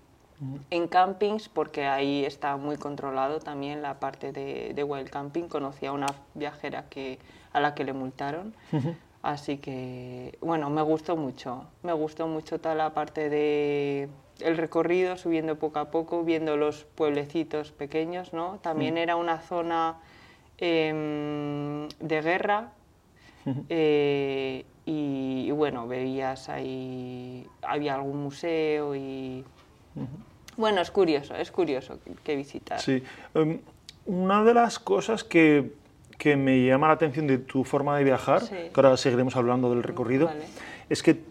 [0.70, 5.44] en campings porque ahí está muy controlado también la parte de, de wild camping.
[5.44, 7.20] Conocí a una viajera que,
[7.52, 8.54] a la que le multaron.
[9.22, 11.66] Así que, bueno, me gustó mucho.
[11.84, 16.86] Me gustó mucho toda la parte de el recorrido, subiendo poco a poco, viendo los
[16.86, 18.60] pueblecitos pequeños, ¿no?
[18.60, 19.98] También era una zona
[20.58, 22.72] em, de guerra.
[23.68, 29.44] Eh, y, bueno, veías ahí, había algún museo y...
[30.58, 32.80] Bueno, es curioso, es curioso que, visitar.
[32.80, 33.04] Sí.
[33.36, 33.60] Em,
[34.08, 35.74] una de las cosas que,
[36.18, 39.84] que, me llama la atención de tu forma de viajar, que ahora seguiremos hablando del
[39.84, 40.32] recorrido,
[40.90, 41.22] es que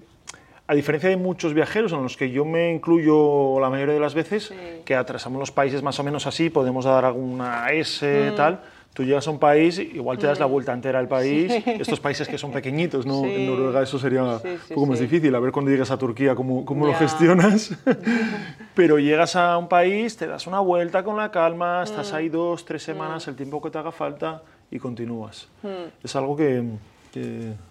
[0.68, 4.14] a diferencia de muchos viajeros en los que yo me incluyo la mayoría de las
[4.14, 4.52] veces,
[4.84, 8.36] que atravesamos los países más o menos así, podemos dar alguna S, mm.
[8.36, 8.60] tal,
[8.98, 10.50] tú llegas a un país, igual te das la mm.
[10.50, 13.24] vuelta entera al país, estos países que son pequeñitos, ¿no?
[13.24, 14.40] En Noruega eso sería un
[14.74, 17.78] poco más difícil, a ver cuando llegas a Turquía cómo, cómo lo gestionas.
[18.74, 22.16] Pero llegas a un país, te das una vuelta con la calma, estás mm.
[22.16, 23.30] ahí dos, tres semanas, mm.
[23.30, 25.46] el tiempo que te haga falta y continúas.
[26.02, 26.64] Es algo que,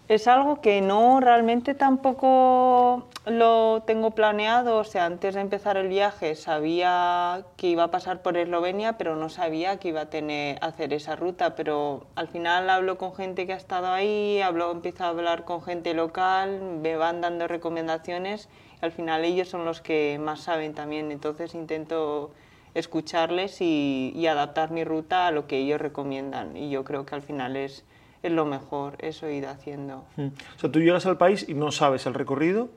[0.07, 5.89] es algo que no realmente tampoco lo tengo planeado, o sea, antes de empezar el
[5.89, 10.57] viaje sabía que iba a pasar por Eslovenia, pero no sabía que iba a tener
[10.61, 15.03] hacer esa ruta, pero al final hablo con gente que ha estado ahí, hablo, empiezo
[15.03, 18.49] a hablar con gente local, me van dando recomendaciones
[18.81, 22.31] al final ellos son los que más saben también, entonces intento
[22.75, 26.55] escucharles y adaptar mi ruta a lo que ellos recomiendan.
[26.55, 27.83] Y yo creo que al final es
[28.23, 30.05] es lo mejor, eso ir haciendo.
[30.15, 30.27] Mm.
[30.55, 32.69] O sea, tú llegas al país y no sabes el recorrido.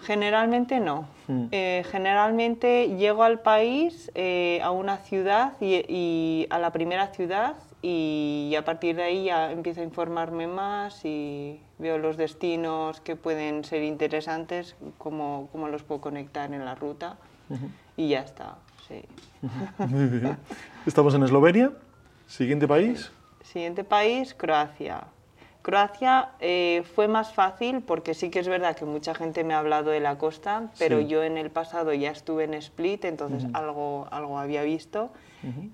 [0.00, 1.08] Generalmente no.
[1.26, 1.46] Mm.
[1.50, 8.54] Eh, generalmente llego al país, eh, a una ciudad y, a la primera ciudad y,
[8.56, 13.64] a partir de ahí ya empiezo a informarme más y veo los destinos que pueden
[13.64, 17.16] ser interesantes, cómo, cómo los puedo conectar en la ruta
[17.96, 18.56] y ya está.
[18.86, 19.02] Sí.
[19.86, 20.38] Muy bien.
[20.86, 21.72] Estamos en Eslovenia.
[22.26, 23.10] Siguiente país.
[23.52, 25.04] Siguiente país, Croacia.
[25.62, 29.58] Croacia eh, fue más fácil porque sí que es verdad que mucha gente me ha
[29.58, 34.06] hablado de la costa, pero yo en el pasado ya estuve en Split, entonces algo,
[34.10, 35.10] algo había visto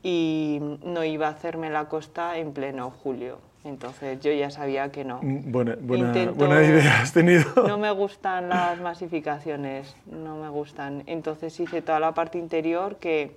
[0.04, 3.38] y no iba a hacerme la costa en pleno julio.
[3.64, 5.18] Entonces yo ya sabía que no.
[5.20, 7.44] Mm, buena, buena idea has tenido.
[7.66, 11.02] No me gustan las masificaciones, no me gustan.
[11.06, 13.36] Entonces hice toda la parte interior que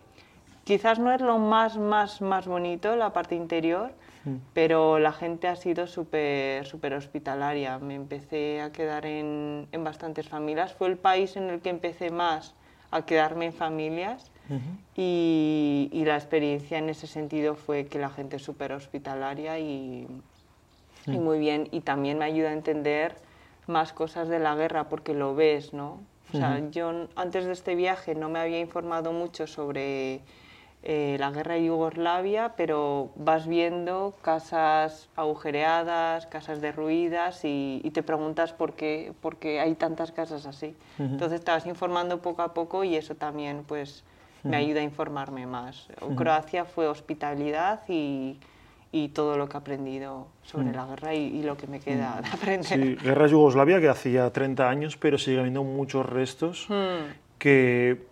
[0.64, 3.92] quizás no es lo más, más, más bonito, la parte interior.
[4.54, 7.80] Pero la gente ha sido súper super hospitalaria.
[7.80, 10.74] Me empecé a quedar en, en, bastantes familias.
[10.74, 12.56] Fue el país en el que empecé más
[12.92, 14.32] a quedarme en familias
[14.96, 20.08] y, y, la experiencia en ese sentido fue que la gente es súper hospitalaria y,
[21.06, 21.24] y, mm.
[21.24, 21.68] muy bien.
[21.72, 23.16] Y también me ayuda a entender
[23.68, 26.00] más cosas de la guerra porque lo ves, ¿no?
[26.34, 30.22] O sea, yo antes de este viaje no me había informado mucho sobre
[30.90, 38.54] eh, la guerra de Yugoslavia, pero vas viendo casas agujereadas, casas derruidas y, te preguntas
[38.54, 40.78] por qué, por qué, hay tantas casas así.
[40.98, 44.06] Entonces te vas informando poco a poco y eso también pues,
[44.44, 45.90] me ayuda a informarme más.
[46.16, 48.40] Croacia fue hospitalidad y,
[48.94, 52.30] y, todo lo que he aprendido sobre la guerra y, lo que me queda de
[52.30, 52.64] aprender.
[52.64, 56.70] Sí, guerra de Yugoslavia que hacía 30 años, pero sigue habiendo muchos restos
[57.38, 58.07] que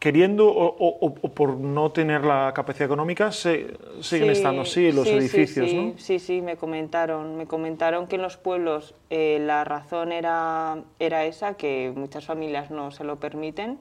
[0.00, 5.76] queriendo o, por no tener la capacidad económica, se, siguen estando así los edificios, sí,
[5.76, 5.98] ¿no?
[5.98, 7.36] Sí, sí, me comentaron.
[7.36, 12.70] Me comentaron que en los pueblos eh, la razón era, era esa, que muchas familias
[12.70, 13.78] no se lo permiten.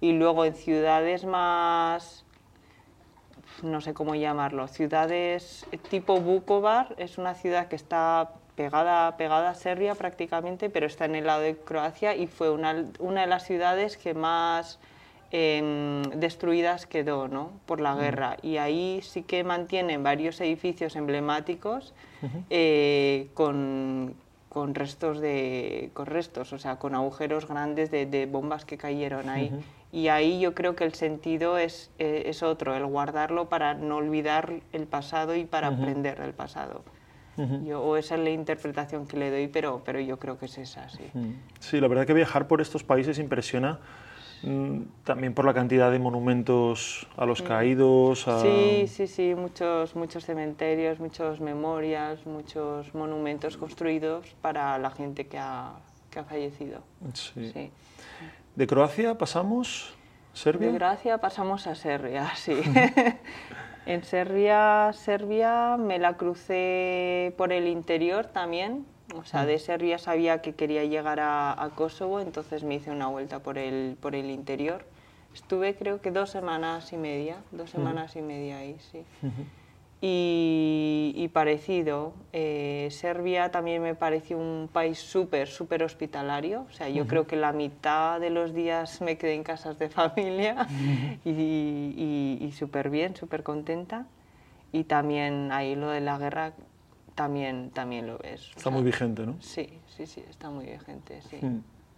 [0.00, 2.24] Y luego en ciudades más,
[3.62, 9.54] no sé cómo llamarlo, ciudades tipo Bukovar, es una ciudad que está pegada, pegada a
[9.54, 13.44] Serbia prácticamente, pero está en el lado de Croacia y fue una, una de las
[13.44, 14.78] ciudades que más
[15.32, 17.52] Em, destruidas quedó ¿no?
[17.66, 18.36] por la guerra.
[18.42, 21.94] Y ahí sí que mantienen varios edificios emblemáticos
[22.50, 24.14] eh, con,
[24.48, 29.52] con, restos de con restos o sea con agujeros grandes de, bombas que cayeron ahí.
[29.92, 33.96] Y ahí yo creo que el sentido es, eh, es, otro el guardarlo para no
[33.96, 36.82] olvidar el pasado y para aprender del pasado.
[37.64, 40.58] Yo, o esa es la interpretación que le doy, pero, pero yo creo que es
[40.58, 41.04] esa, sí.
[41.58, 43.78] Sí, la verdad que viajar por estos países impresiona
[45.04, 48.26] también por la cantidad de monumentos a los caídos.
[48.40, 55.38] Sí, sí, sí, muchos, muchos cementerios, muchas memorias, muchos monumentos construidos para la gente que
[55.38, 55.72] ha,
[56.10, 56.80] que ha fallecido.
[57.12, 57.70] Sí.
[58.56, 59.94] ¿De Croacia pasamos?
[60.32, 60.70] ¿Serbia?
[60.70, 62.54] De Croacia pasamos a Serbia, sí.
[63.86, 68.86] En Serbia, Serbia me la crucé por el interior también.
[69.14, 73.40] O sea, de Serbia sabía que quería llegar a, Kosovo, entonces me hice una vuelta
[73.40, 74.84] por el, por el interior.
[75.34, 79.04] Estuve creo que dos semanas y media, dos semanas y media ahí, sí
[80.02, 82.14] y, parecido.
[82.32, 86.66] Eh, Serbia también me pareció un país súper, súper hospitalario.
[86.68, 89.90] O sea, yo creo que la mitad de los días me quedé en casas de
[89.90, 90.66] familia
[91.24, 94.06] y, y, súper bien, súper contenta.
[94.72, 96.52] Y también ahí lo de la guerra
[97.14, 98.50] también, también lo ves.
[98.56, 99.36] Está muy vigente, ¿no?
[99.40, 101.38] Sí, sí, sí, está muy vigente, sí.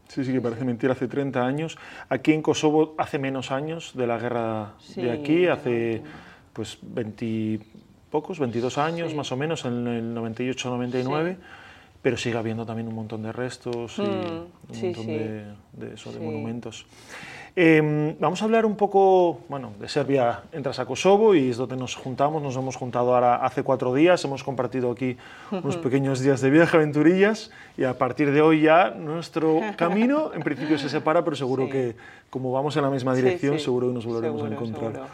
[0.09, 1.79] Sí, sí, que parece mentira, hace 30 años.
[2.09, 6.03] Aquí en Kosovo hace menos años de la guerra de aquí, hace
[6.53, 7.61] pues 20
[8.11, 11.37] pocos, 22 años más o menos, en el 98-99,
[12.03, 16.85] pero sigue habiendo también un montón de restos y mm, un montón de, de, monumentos.
[17.55, 21.77] Em, vamos a hablar un poco, bueno, de Serbia entras a Kosovo y es donde
[21.77, 25.19] nos juntamos, nos hemos juntado ahora hace cuatro días, hemos compartido aquí
[25.51, 30.41] unos pequeños días de viaje, aventurillas, y a partir de hoy ya nuestro camino en
[30.43, 31.95] principio se separa, pero seguro que
[32.31, 35.09] como vamos en la misma dirección, seguro que nos volveremos a encontrar.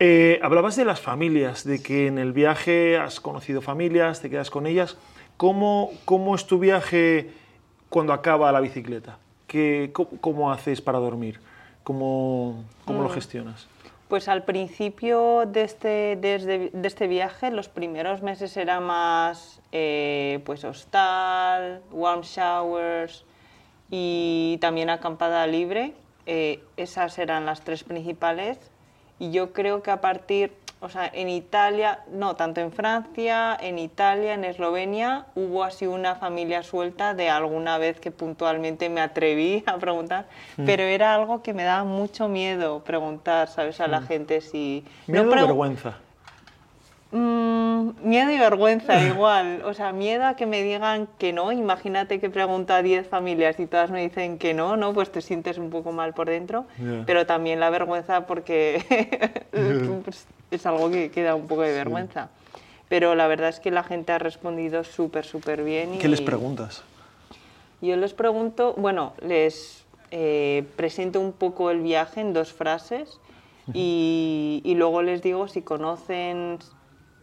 [0.00, 4.50] Eh, hablabas de las familias, de que en el viaje has conocido familias, te quedas
[4.50, 4.98] con ellas.
[5.36, 7.30] ¿Cómo, cómo es tu viaje
[7.88, 9.18] cuando acaba la bicicleta?
[9.46, 11.40] ¿Qué, cómo, haces para dormir?
[11.84, 13.12] ¿Cómo, cómo lo mm.
[13.12, 13.68] gestionas?
[14.08, 20.64] Pues al principio de este, de, este viaje, los primeros meses era más eh, pues
[20.64, 23.24] hostal, warm showers
[23.90, 25.94] y también acampada libre.
[26.26, 28.58] Eh, esas eran las tres principales
[29.18, 30.52] y yo creo que a partir,
[30.86, 36.14] o sea, en Italia, no, tanto en Francia, en Italia, en Eslovenia, hubo así una
[36.14, 40.64] familia suelta de alguna vez que puntualmente me atreví a preguntar, mm.
[40.64, 43.80] pero era algo que me daba mucho miedo preguntar, ¿sabes?
[43.80, 44.06] A la mm.
[44.06, 44.84] gente si...
[45.08, 45.96] ¿Miedo o vergüenza?
[47.12, 52.20] Mm, miedo y vergüenza igual, o sea, miedo a que me digan que no, imagínate
[52.20, 54.92] que pregunto a 10 familias y todas me dicen que no, ¿no?
[54.92, 56.66] Pues te sientes un poco mal por dentro,
[57.06, 58.84] pero también la vergüenza porque
[60.04, 62.28] pues, es algo que, queda da un poco de vergüenza.
[62.88, 65.94] Pero la verdad es que la gente ha respondido súper, súper bien.
[65.94, 66.82] Y ¿Qué les preguntas?
[67.80, 73.18] Yo les pregunto, bueno, les eh, presento un poco el viaje en dos frases
[73.74, 76.58] y, y luego les digo si conocen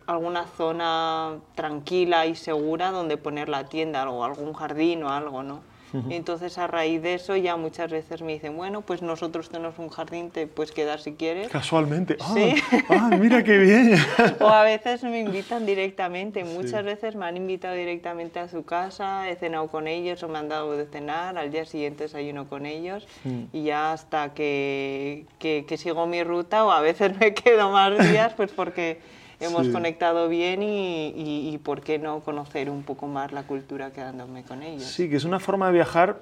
[0.05, 5.62] alguna zona tranquila y segura donde poner la tienda o algún jardín o algo, ¿no?
[6.10, 9.89] Entonces a raíz de eso ya muchas veces me dicen, bueno, pues nosotros tenemos un
[9.89, 11.49] jardín, te puedes quedar si quieres.
[11.49, 12.17] Casualmente.
[12.19, 12.56] Ah, ¿Sí?
[12.89, 13.95] Ah, mira qué bien.
[14.39, 19.29] o a veces me invitan directamente, muchas veces me han invitado directamente a su casa,
[19.29, 22.65] he cenado con ellos o me han dado de cenar, al día siguiente desayuno con
[22.65, 23.43] ellos mm.
[23.53, 27.84] y ya hasta que, que, que sigo mi ruta o a veces me quedo más
[28.10, 28.99] días pues porque
[29.45, 31.13] hemos conectado bien y,
[31.53, 34.84] y, por qué no conocer un poco más la cultura quedándome con ellos.
[34.84, 36.19] Sí, que es una forma de viajar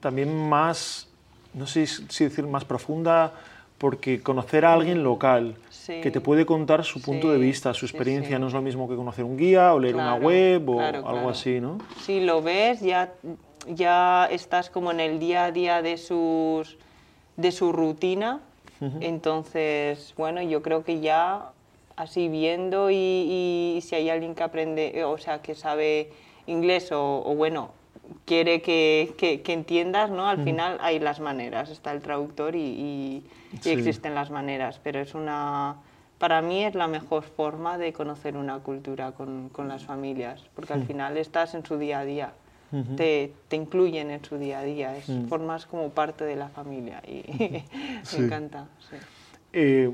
[0.00, 1.08] también más,
[1.54, 3.32] no sé si decir más profunda,
[3.78, 5.56] porque conocer a alguien local
[5.86, 8.94] que te puede contar su punto de vista, su experiencia, no es lo mismo que
[8.94, 11.78] conocer un guía o leer una web o algo así, ¿no?
[12.02, 13.12] Sí, lo ves, ya,
[13.66, 16.76] ya estás como en el día a día de, sus,
[17.36, 18.40] de su rutina,
[19.00, 21.50] entonces, bueno, yo creo que ya
[22.00, 26.10] así viendo y, si hay alguien que aprende, eh, o sea, que sabe
[26.46, 27.72] inglés o, bueno,
[28.24, 30.26] quiere que, que, entiendas, ¿no?
[30.26, 33.22] Al final hay las maneras, está el traductor y,
[33.64, 35.76] existen las maneras, pero es una...
[36.18, 40.74] Para mí es la mejor forma de conocer una cultura con, con las familias, porque
[40.74, 42.32] al final estás en su día a día.
[42.96, 47.02] te, te, incluyen en su día a día, es, formas como parte de la familia
[47.06, 47.24] y
[48.18, 48.68] me encanta.
[48.90, 48.96] Sí.
[49.52, 49.90] Eh,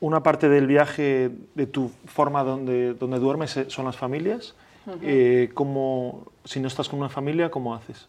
[0.00, 4.54] una parte del viaje de tu forma donde, donde duermes eh, son las familias.
[5.02, 5.50] Eh,
[6.44, 8.08] si no estás con una familia, ¿cómo haces?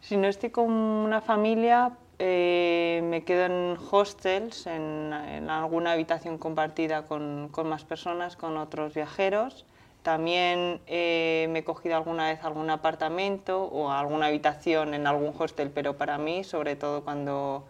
[0.00, 7.04] Si no estoy con una familia, eh, me quedo en hostels, en, alguna habitación compartida
[7.06, 9.66] con, con, más personas, con otros viajeros.
[10.02, 15.98] También me he cogido alguna vez algún apartamento o alguna habitación en algún hostel, pero
[15.98, 17.64] para mí, sobre todo cuando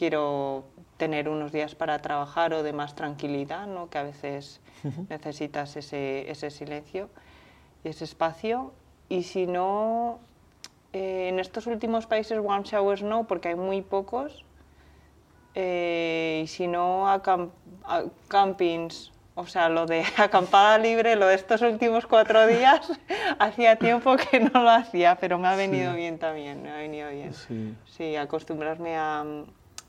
[0.00, 0.64] quiero
[0.96, 3.90] tener unos días para trabajar o de más tranquilidad, ¿no?
[3.90, 4.62] que a veces
[5.10, 7.10] necesitas ese, ese silencio.
[7.84, 8.72] ese espacio.
[9.10, 10.18] Y si no,
[10.94, 14.46] eh, en estos últimos países warm showers no, porque hay muy pocos.
[15.54, 17.20] Eh, y si no, a,
[18.28, 22.90] campings, o sea, lo de acampada libre, lo de estos últimos cuatro días,
[23.38, 27.10] hacía tiempo que no lo hacía, pero me ha venido bien también, me ha venido
[27.10, 27.34] bien.
[27.34, 29.24] Sí, sí acostumbrarme a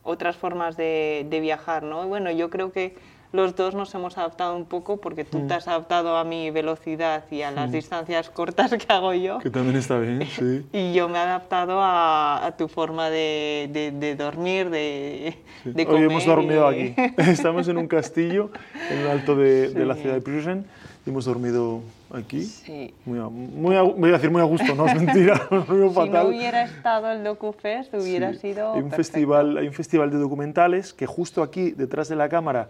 [0.04, 2.04] otras formas de, de viajar, ¿no?
[2.06, 2.96] Y bueno, yo creo que
[3.34, 7.24] los dos nos hemos adaptado un poco porque tú te has adaptado a mi velocidad
[7.32, 9.40] y a las distancias cortas que hago yo.
[9.40, 10.66] Que también está bien, sí.
[10.74, 16.02] y yo me he adaptado a, tu forma de, de, dormir, de, de, comer.
[16.02, 16.94] Hoy hemos dormido aquí.
[17.18, 18.50] Estamos en un castillo
[18.90, 21.82] en el alto de, la ciudad de Prusen y hemos dormido
[22.14, 22.44] aquí.
[22.44, 22.94] Sí.
[23.06, 25.48] Muy, muy voy a decir muy a gusto, no es mentira.
[25.50, 28.74] si no hubiera estado el DocuFest, hubiera sido.
[28.74, 32.70] Hay un, festival, hay un festival de documentales que justo aquí, detrás de la cámara,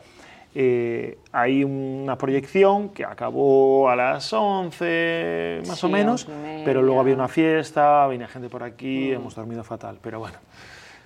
[0.53, 6.27] eh, hay una proyección que acabó a las 11 más o menos,
[6.65, 9.15] pero luego había una fiesta, venía gente por aquí, mm.
[9.15, 10.37] hemos dormido fatal, pero bueno.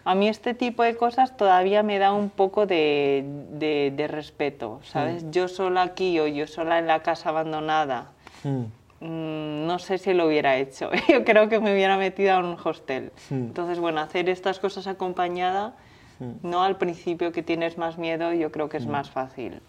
[0.05, 5.23] A mí este tipo de cosas todavía me da un poco de, de, respeto, ¿sabes?
[5.23, 5.31] Mm.
[5.31, 8.11] Yo sola aquí o yo sola en la casa abandonada,
[8.43, 8.65] mm.
[9.01, 10.89] no sé si lo hubiera hecho.
[11.09, 13.11] Yo creo que me hubiera metido a un hostel.
[13.29, 15.73] Entonces, bueno, hacer estas cosas acompañada
[16.19, 16.47] Mm.
[16.47, 18.91] No al principio que tienes más miedo, yo creo que es mm.
[18.91, 19.59] más fácil.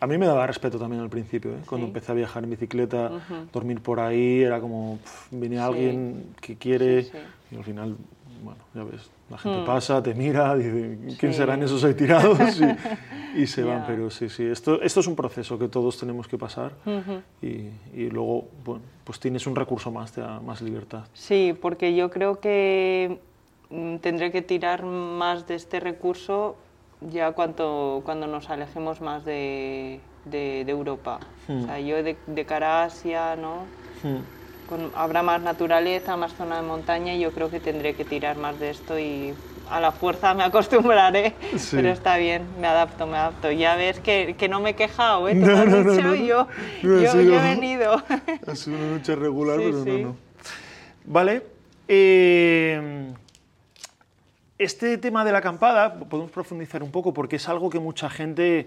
[0.00, 1.60] A mí me daba respeto también al principio, ¿eh?
[1.66, 3.10] cuando empecé a viajar en bicicleta,
[3.52, 4.98] dormir por ahí, era como,
[5.30, 7.06] viene alguien que quiere
[7.50, 7.96] y al final,
[8.42, 9.64] bueno, ya ves, la gente mm.
[9.64, 12.38] pasa, te mira, dice, ¿quién serán esos ahí tirados?
[13.36, 16.38] y, se van, pero sí, sí, esto, esto es un proceso que todos tenemos que
[16.38, 16.72] pasar
[17.42, 21.04] y, y, luego, bueno, pues tienes un recurso más, te da más libertad.
[21.12, 23.20] Sí, porque yo creo que
[23.70, 26.56] Mm, tendré que tirar más de este recurso
[27.00, 31.18] ya cuando, cuando nos alejemos más de, de, Europa.
[31.48, 31.84] O sea, hmm.
[31.84, 33.64] yo de, de, cara a Asia, ¿no?
[34.94, 38.58] Habrá más naturaleza, más zona de montaña y yo creo que tendré que tirar más
[38.58, 39.34] de esto y
[39.70, 41.34] a la fuerza me acostumbraré,
[41.70, 43.50] pero está bien, me adapto, me adapto.
[43.52, 45.34] Ya ves que, que no me he quejado, ¿eh?
[45.34, 46.48] no, no, no, yo,
[46.82, 48.02] yo, yo, he venido.
[48.46, 50.16] Ha sido una noche regular, pero no, no.
[51.04, 51.42] Vale.
[51.88, 53.12] Eh,
[54.58, 58.66] este tema de la acampada podemos profundizar un poco porque es algo que mucha gente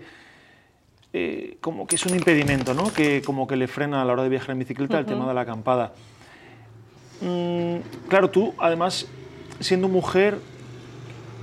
[1.12, 2.93] eh, como que es un impedimento, ¿no?
[2.93, 5.34] Que como que le frena a la hora de viajar en bicicleta el tema de
[5.34, 5.93] la acampada.
[7.22, 9.07] Mm, claro, tú además
[9.60, 10.38] siendo mujer,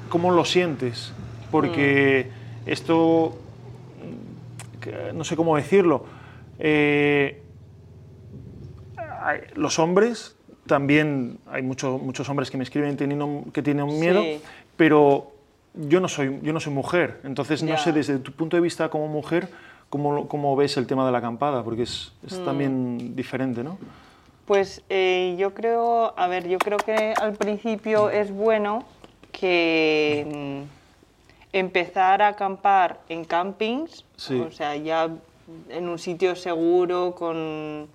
[0.09, 1.13] ¿cómo lo sientes?
[1.51, 2.31] Porque
[2.65, 2.71] mm.
[2.71, 3.39] esto,
[5.15, 6.07] no sé cómo decirlo,
[6.59, 7.43] eh,
[9.55, 10.37] los hombres
[10.67, 14.23] también hay muchos hombres que me escriben teniendo, que tienen miedo,
[14.77, 15.33] pero
[15.77, 18.89] yo no, soy, yo no soy mujer, entonces no sé desde tu punto de vista
[18.89, 19.49] como mujer,
[19.91, 21.63] ¿cómo, cómo ves el tema de la acampada?
[21.63, 22.45] Porque es, es mm.
[22.45, 23.79] también diferente, ¿no?
[24.47, 28.85] Pues eh, yo creo, a ver, yo creo que al principio es bueno
[29.33, 35.11] que mm, empezar a acampar en campings, o sea, ya
[35.69, 37.89] en un sitio seguro, con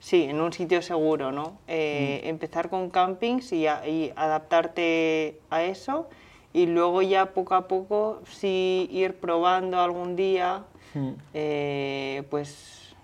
[0.00, 1.58] Sí, en un sitio seguro, ¿no?
[1.68, 2.28] Eh, mm.
[2.28, 6.08] Empezar con campings y, adaptarte a eso
[6.52, 11.10] y luego ya poco a poco sí ir probando algún día, mm.
[11.34, 12.94] eh, pues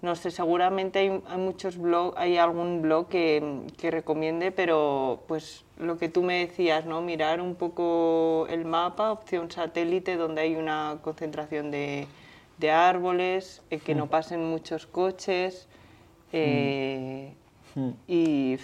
[0.00, 5.98] no sé, seguramente hay, muchos blogs, hay algún blog que, que, recomiende, pero pues lo
[5.98, 7.00] que tú me decías, ¿no?
[7.00, 12.06] Mirar un poco el mapa, opción satélite, donde hay una concentración de,
[12.58, 14.08] de árboles, eh, que no mm.
[14.08, 15.68] pasen muchos coches.
[16.32, 17.32] Eh,
[17.74, 17.90] hmm.
[18.06, 18.56] Y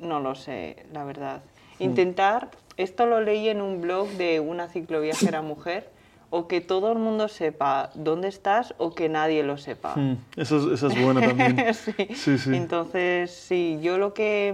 [0.00, 1.42] no lo sé, la verdad.
[1.78, 1.84] Hmm.
[1.84, 5.90] Intentar, esto lo leí en un blog de una cicloviajera mujer,
[6.34, 9.94] o que todo el mundo sepa dónde estás o que nadie lo sepa.
[9.94, 10.16] Hmm.
[10.34, 11.74] Eso, es, bueno también.
[12.14, 12.38] sí.
[12.38, 14.50] Sí, Entonces, sí, yo lo que,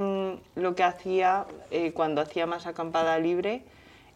[0.56, 3.62] mm, lo que hacía eh, cuando hacía más acampada libre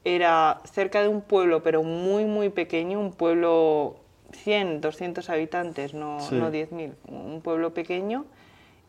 [0.05, 3.95] era cerca de un pueblo, pero muy, muy pequeño, un pueblo
[4.33, 8.25] 100, 200 habitantes, no, no 10.000, un pueblo pequeño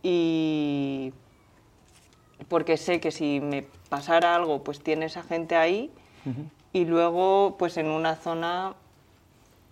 [0.01, 1.13] y
[2.47, 5.91] porque sé que si me pasara algo, pues tiene esa gente ahí
[6.73, 8.73] y luego pues en una zona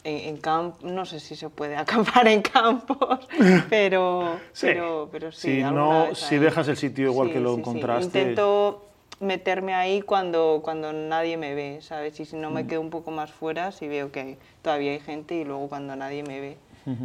[0.04, 3.28] en, campo, no sé si se puede acampar en campos,
[3.70, 5.56] pero sí, pero, pero sí.
[5.56, 8.20] Si, no, si dejas el sitio igual que lo encontraste.
[8.20, 8.86] Intento
[9.20, 12.20] meterme ahí cuando, cuando nadie me ve, ¿sabes?
[12.20, 12.68] Y si no me mm.
[12.68, 16.22] quedo un poco más fuera, si veo que todavía hay gente y luego cuando nadie
[16.22, 16.58] me ve,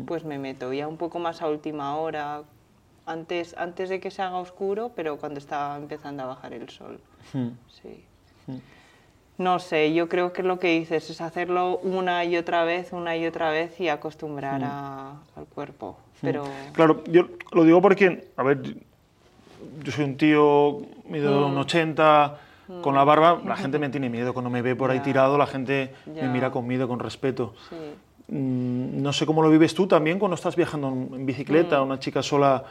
[0.07, 2.43] pues me meto ya un poco más a última hora,
[3.11, 7.01] antes, antes de que se haga oscuro, pero cuando está empezando a bajar el sol.
[7.33, 7.49] Hmm.
[7.83, 8.05] Sí.
[8.47, 8.57] Hmm.
[9.39, 13.17] No sé, yo creo que lo que dices es hacerlo una y otra vez, una
[13.17, 15.99] y otra vez y acostumbrar a- al cuerpo.
[16.23, 18.63] Pero Claro, yo lo digo porque, a ver,
[19.83, 22.39] yo soy un tío, mido un 80,
[22.83, 24.33] con la barba, la gente me tiene miedo.
[24.33, 27.55] Cuando me ve por ahí tirado, la gente me mira con miedo, con respeto.
[27.69, 27.77] sí.
[28.29, 32.01] Mm, No sé cómo lo vives tú también cuando estás viajando en en bicicleta, una
[32.01, 32.65] chica sola.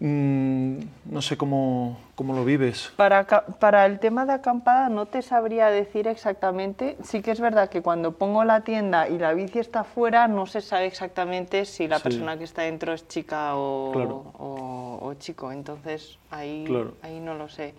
[0.00, 2.92] Mm, No sé cómo, cómo lo vives.
[2.96, 6.96] Para, para el tema de acampada no te sabría decir exactamente.
[7.02, 10.46] Sí que es verdad que cuando pongo la tienda y la bici está fuera, no
[10.46, 12.02] se sabe exactamente si la Sí.
[12.04, 14.32] persona que está dentro es chica o, Claro.
[14.38, 15.52] o- o chico.
[15.52, 16.94] Entonces ahí, Claro.
[17.02, 17.74] ahí no lo sé.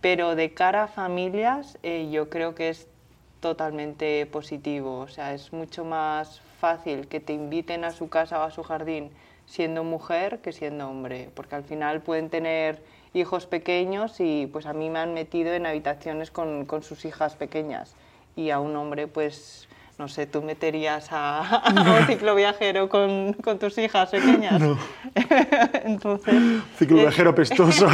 [0.00, 2.86] Pero de cara a familias, eh, yo creo que es
[3.40, 4.98] totalmente positivo.
[5.00, 8.62] O sea, es mucho más fácil que te inviten a su casa o a su
[8.62, 9.10] jardín
[9.48, 12.82] siendo mujer que siendo hombre, porque al final pueden tener
[13.14, 17.34] hijos pequeños y pues a mí me han metido en habitaciones con, con sus hijas
[17.34, 17.94] pequeñas
[18.36, 19.68] y a un hombre pues
[19.98, 24.62] no sé, tú meterías a, a un cicloviajero con, con tus hijas pequeñas.
[25.84, 27.88] Entonces, Ciclo eh, pestoso,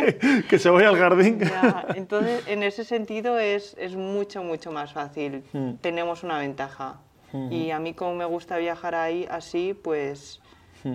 [0.48, 1.38] que se vaya al jardín.
[1.40, 5.44] ya, entonces, en ese sentido es, es mucho, mucho más fácil.
[5.52, 5.74] Mm.
[5.82, 7.00] Tenemos una ventaja.
[7.48, 10.40] Y a mí como me gusta viajar ahí así, pues,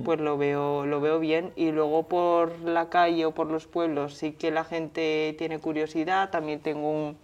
[0.03, 1.51] pues lo, veo, lo veo bien.
[1.55, 6.29] Y luego por la calle o por los pueblos sí que la gente tiene curiosidad.
[6.29, 7.17] También tengo un,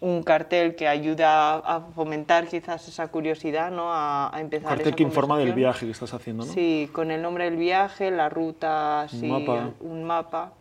[0.00, 3.92] un cartel que ayuda a fomentar quizás esa curiosidad, ¿no?
[3.92, 6.52] A, a empezar Cartel esa que informa del viaje que estás haciendo, ¿no?
[6.52, 9.70] Sí, con el nombre del viaje, la ruta, sí, mapa.
[9.80, 10.52] un mapa.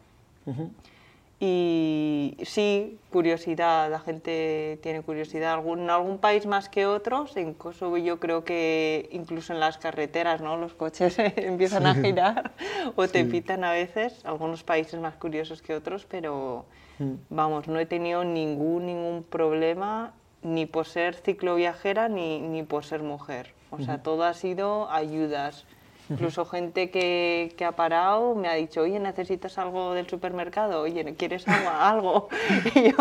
[1.39, 5.53] Y sí, curiosidad, la gente tiene curiosidad.
[5.53, 9.77] Algún, en algún país más que otros, en Kosovo yo creo que incluso en las
[9.77, 10.57] carreteras, ¿no?
[10.57, 12.51] Los coches empiezan a girar
[12.95, 16.65] o te pitan a veces, algunos países más curiosos que otros, pero
[16.99, 17.13] Mm.
[17.29, 20.11] vamos, no he tenido ningún, ningún problema
[20.41, 23.53] ni por ser cicloviajera ni, ni por ser mujer.
[23.71, 25.65] O sea, todo ha sido ayudas.
[26.09, 30.81] Incluso gente que, que ha parado me ha dicho, oye, ¿necesitas algo del supermercado?
[30.81, 31.89] Oye, ¿quieres agua?
[31.89, 32.29] algo?
[32.75, 32.97] Y yo,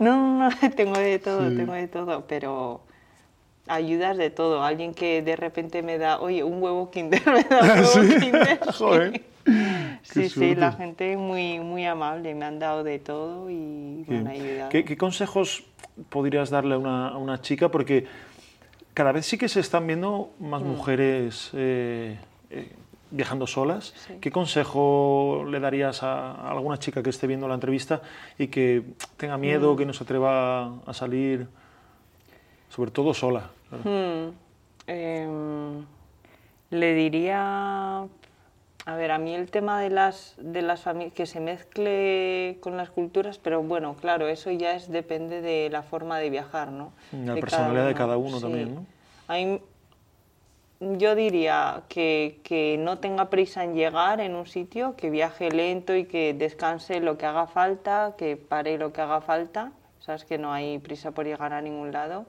[0.00, 1.56] no, no, no, tengo de todo, Sí.
[1.56, 2.80] tengo de todo, pero
[3.68, 4.62] ayudas de todo.
[4.64, 8.18] Alguien que de repente me da, oye, un huevo kinder, me da un huevo ¿Sí?
[8.20, 8.60] kinder.
[8.64, 8.70] sí.
[8.78, 9.22] Joder.
[10.02, 14.26] Sí, sí, la gente muy, muy amable, me han dado de todo y me han
[14.26, 14.68] ayudado.
[14.68, 15.64] ¿Qué, qué consejos
[16.10, 17.70] podrías darle a una, a una chica?
[17.70, 18.06] Porque
[18.92, 22.18] cada vez sí que se están viendo más mujeres eh,
[22.50, 22.72] eh,
[23.10, 23.94] viajando solas.
[24.06, 24.14] Sí.
[24.20, 28.02] ¿Qué consejo le darías a, a alguna chica que esté viendo la entrevista
[28.38, 28.82] y que
[29.16, 31.48] tenga miedo, que no se atreva a salir,
[32.68, 33.50] sobre todo sola?
[33.70, 34.30] Hmm,
[34.86, 35.84] em,
[36.70, 38.00] le diría,
[38.86, 42.76] a ver, a mí el tema de las, de las familias, que se mezcle con
[42.76, 46.92] las culturas, pero bueno, claro, eso ya es, depende de la forma de viajar, ¿no?
[47.12, 48.42] La De personalidad de cada uno sí.
[48.42, 48.86] también, ¿no?
[50.80, 55.96] Yo diría que, que no tenga prisa en llegar en un sitio, que viaje lento
[55.96, 60.38] y que descanse lo que haga falta, que pare lo que haga falta, sabes que
[60.38, 62.26] no hay prisa por llegar a ningún lado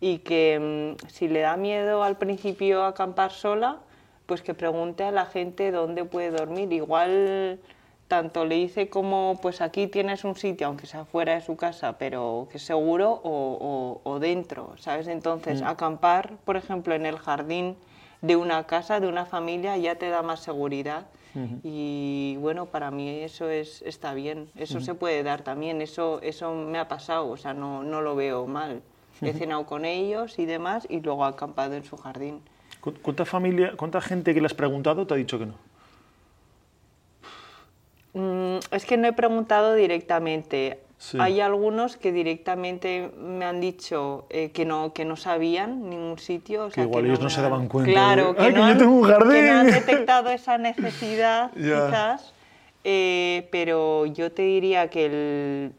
[0.00, 3.78] y que mm, si le da miedo al principio acampar sola,
[4.26, 6.72] pues que pregunte a la gente dónde puede dormir.
[6.72, 7.58] Igual
[8.08, 11.98] tanto le dice como, pues aquí tienes un sitio, aunque sea fuera de su casa,
[11.98, 15.06] pero que es seguro, o, o- o dentro, ¿sabes?
[15.08, 17.76] Entonces, acampar, por ejemplo, en el jardín
[18.22, 21.06] de una casa, de una familia, ya te da más seguridad.
[21.62, 26.52] Y bueno, para mí eso es, está bien, eso se puede dar también, eso, eso
[26.54, 28.82] me ha pasado, o sea, no, no lo veo mal.
[29.22, 32.40] He cenado con ellos y demás y luego he acampado en su jardín.
[32.80, 35.54] ¿Cu- ¿Cuánta familia, cuánta gente que le has preguntado te ha dicho que no?
[38.14, 40.80] Mm, es que no he preguntado directamente.
[40.96, 41.16] Sí.
[41.20, 46.64] Hay algunos que directamente me han dicho eh, que, no, que no sabían ningún sitio.
[46.64, 48.78] o sea, igual ellos no se han- daban cuenta Claro, de, que, "Ay, no han,
[48.78, 49.16] tengo un que no
[49.58, 49.70] han jardín".
[49.86, 52.34] detectado esa necesidad, quizás.
[52.84, 55.72] Eh, pero yo te diría que el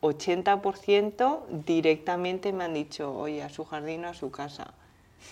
[0.00, 4.72] 80% directamente me han dicho, oye, a su jardín o a su casa.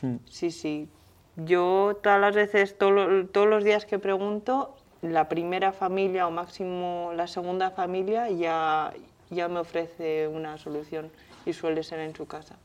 [0.03, 0.17] Hmm.
[0.29, 0.89] Sí, sí.
[1.37, 7.13] Yo todas las veces, todo todos los días que pregunto, la primera familia o máximo
[7.15, 8.93] la segunda familia ya,
[9.31, 11.11] ya me ofrece una solución
[11.45, 12.57] y suele ser en su casa.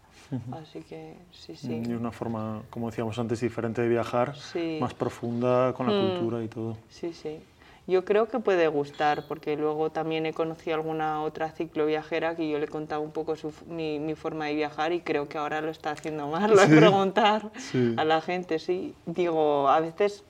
[0.54, 1.84] Así que sí, sí.
[1.86, 4.78] Y una forma, como decíamos antes, diferente de viajar, Sí.
[4.80, 6.00] más profunda con la Mm.
[6.00, 6.78] cultura y todo.
[6.90, 7.42] Sí, sí.
[7.88, 12.60] Yo creo que puede gustar, porque luego también he conocido alguna otra cicloviajera que yo
[12.60, 15.60] le he contado un poco su mi, mi forma de viajar y creo que ahora
[15.62, 17.94] lo está haciendo más, lo de preguntar Sí.
[17.98, 18.94] a la gente, sí.
[19.06, 20.24] Digo, a veces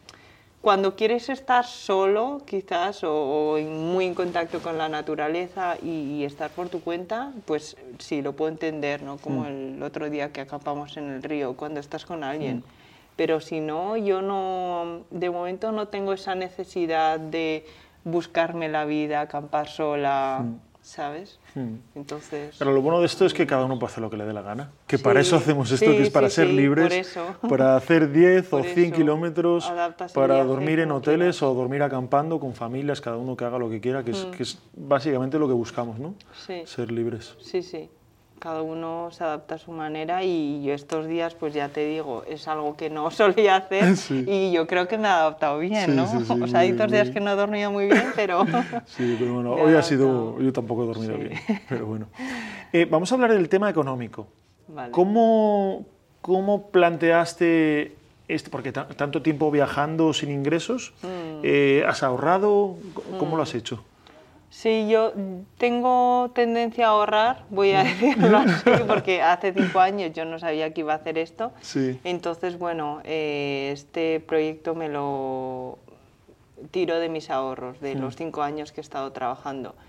[0.62, 6.70] cuando quieres estar solo, quizás, o, muy en contacto con la naturaleza y, estar por
[6.70, 9.18] tu cuenta, pues sí, lo puedo entender, ¿no?
[9.18, 9.48] Como mm.
[9.48, 12.58] el otro día que acampamos en el río, cuando estás con alguien.
[12.58, 12.64] Mm.
[13.16, 17.66] Pero si no, yo no, de momento no tengo esa necesidad de
[18.04, 20.44] buscarme la vida, acampar sola.
[20.44, 20.71] Mm.
[20.82, 21.40] ¿Sabes?
[21.56, 21.76] Hmm.
[21.96, 22.56] Entonces...
[22.58, 24.34] Pero lo bueno de esto es que cada uno puede hacer lo que le dé
[24.34, 24.72] la gana.
[24.88, 27.18] Que para eso hacemos esto, que es para ser libres,
[27.50, 29.72] para hacer 10 o 100 kilómetros,
[30.14, 33.80] para dormir en hoteles o dormir acampando con familias, cada uno que haga lo que
[33.80, 34.32] quiera, que, es, hmm.
[34.32, 36.16] que es básicamente lo que buscamos, ¿no?
[36.66, 37.36] Ser libres.
[37.40, 37.90] Sí, sí
[38.42, 42.24] cada uno se adapta a su manera y yo estos días, pues ya te digo,
[42.28, 46.06] es algo que no solía hacer y yo creo que me he adaptado bien, ¿no?
[46.06, 48.44] o sea, hay dos días que no he dormido muy bien, pero...
[48.88, 51.40] sí, pero bueno, hoy ha sido, yo tampoco he dormido bien,
[51.70, 52.08] pero bueno.
[52.74, 54.28] Eh, vamos a hablar del tema económico.
[54.68, 54.92] Vale.
[54.92, 55.86] ¿Cómo,
[56.22, 57.96] ¿Cómo planteaste
[58.28, 61.42] este, porque tanto tiempo viajando sin ingresos, mm.
[61.44, 62.78] eh, ¿has ahorrado?
[63.20, 63.58] ¿Cómo lo has mm.
[63.58, 63.84] hecho?
[64.52, 65.14] Sí, yo
[65.58, 70.74] tengo tendencia a ahorrar, voy a decirlo así, porque hace cinco años yo no sabía
[70.74, 71.54] que iba a hacer esto.
[71.62, 72.00] Sí.
[72.04, 75.80] Entonces, bueno, eh, este proyecto me lo
[76.70, 79.74] tiro de mis ahorros, de los cinco años que he estado trabajando.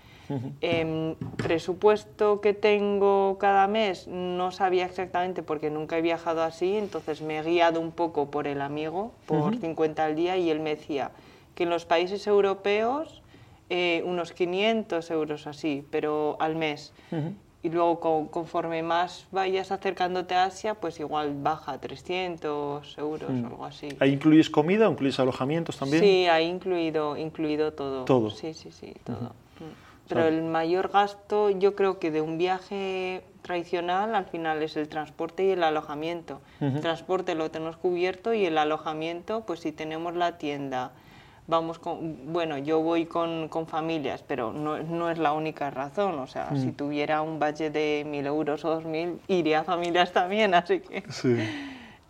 [0.61, 7.21] Eh, presupuesto que tengo cada mes no sabía exactamente porque nunca he viajado así, entonces
[7.21, 10.71] me he guiado un poco por el amigo, por 50 al día, y él me
[10.71, 11.11] decía
[11.55, 13.22] que en los países europeos
[13.69, 16.93] eh, unos 500 euros así, pero al mes.
[17.61, 23.47] Y luego conforme más vayas acercándote a Asia, pues igual baja a 300 euros o
[23.47, 23.87] algo así.
[23.99, 26.03] ¿Ahí incluyes comida o incluyes alojamientos también?
[26.03, 28.03] Sí, ahí incluido, incluido todo.
[28.03, 28.31] Todo.
[28.31, 29.29] Sí, sí, sí, todo.
[29.59, 29.93] Mm.
[30.09, 34.89] Pero el mayor gasto yo creo que de un viaje tradicional al final es el
[34.89, 36.41] transporte y el alojamiento.
[36.59, 40.91] El transporte lo tenemos cubierto y el alojamiento, pues si tenemos la tienda,
[41.47, 46.19] vamos con, bueno, yo voy con, con familias, pero no, no, es la única razón,
[46.19, 46.73] o sea, si mm.
[46.73, 51.03] tuviera un budget de 1.000 euros o 2.000, iría a familias también, así que...
[51.09, 51.35] Sí.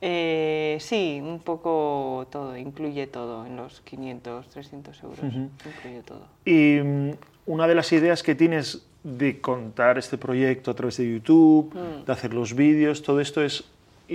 [0.05, 6.27] Eh, sí, un poco todo, incluye todo en los 500, 300 euros, incluye todo.
[6.43, 7.11] Y mm,
[7.45, 12.05] una de las ideas que tienes de contar este proyecto a través de YouTube, mm.
[12.05, 13.63] de hacer los vídeos, todo esto es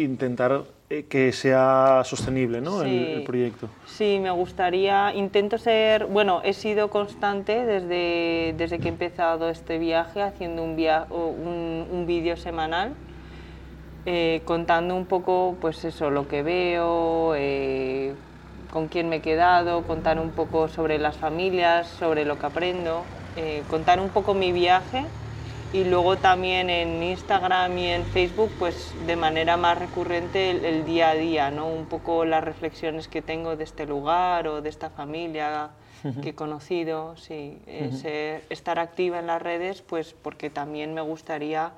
[0.04, 2.82] intentar eh, que sea sostenible ¿no?
[2.82, 3.68] el, proyecto.
[3.86, 9.78] Sí, me gustaría, intento ser, bueno, he sido constante desde, desde que he empezado este
[9.78, 10.78] viaje, haciendo un,
[11.10, 12.94] un, un vídeo semanal,
[14.06, 18.14] eh, contando un poco, pues eso, lo que veo, eh,
[18.72, 23.02] con quién me he quedado, contar un poco sobre las familias, sobre lo que aprendo,
[23.70, 25.04] contar un poco mi viaje
[25.72, 31.10] y luego también en Instagram y en Facebook, pues de manera más recurrente el, día
[31.10, 31.68] a día, ¿no?
[31.68, 35.70] Un poco las reflexiones que tengo de este lugar o de esta familia
[36.22, 37.58] que he conocido, sí,
[38.50, 41.72] estar activa en las redes, pues porque también me gustaría,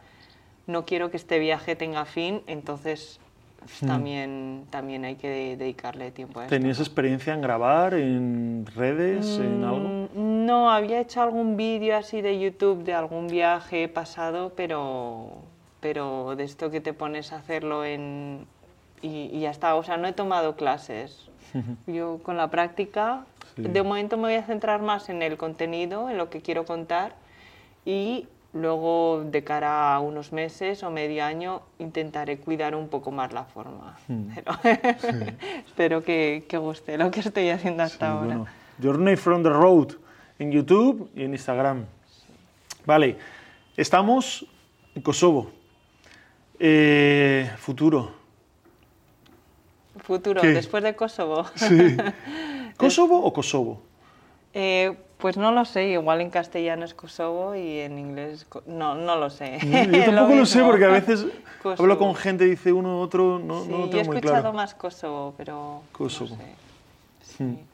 [0.66, 3.19] no quiero que este viaje tenga fin, entonces
[3.60, 6.50] pues, también, también hay que dedicarle tiempo a eso.
[6.50, 10.08] ¿Tenías experiencia en grabar en redes, en algo?
[10.14, 15.28] Mm, no, había hecho algún vídeo así de YouTube de algún viaje pasado, pero,
[15.80, 18.46] pero de esto que te pones a hacerlo en,
[19.02, 19.74] y, y ya está.
[19.76, 21.28] O sea, no he tomado clases.
[21.86, 23.24] Yo con la práctica,
[23.56, 27.14] de momento me voy a centrar más en el contenido, en lo que quiero contar
[27.84, 33.32] y Luego, de cara a unos meses o medio año, intentaré cuidar un poco más
[33.32, 33.96] la forma.
[34.08, 34.30] Hmm.
[35.66, 38.44] espero que, que, guste lo que estoy haciendo hasta ahora.
[38.82, 39.94] Journey from the Road
[40.40, 41.84] en YouTube y en Instagram.
[42.84, 43.16] Vale,
[43.76, 44.44] estamos
[44.94, 45.50] en Kosovo.
[46.58, 48.12] Eh, futuro.
[50.02, 51.46] Futuro, después de Kosovo.
[51.54, 51.96] Sí.
[52.76, 53.82] ¿Kosovo o Kosovo?
[54.52, 59.16] Eh, pues no lo sé, igual en castellano es Kosovo y en inglés no, no
[59.16, 59.58] lo sé.
[59.62, 61.26] Yo tampoco lo, sé porque a veces
[61.78, 64.36] hablo con gente, dice uno otro, no, no lo tengo muy claro.
[64.36, 66.36] He escuchado más Kosovo, pero Kosovo.
[66.36, 66.42] No
[67.22, 67.44] sé.
[67.44, 67.69] Hmm.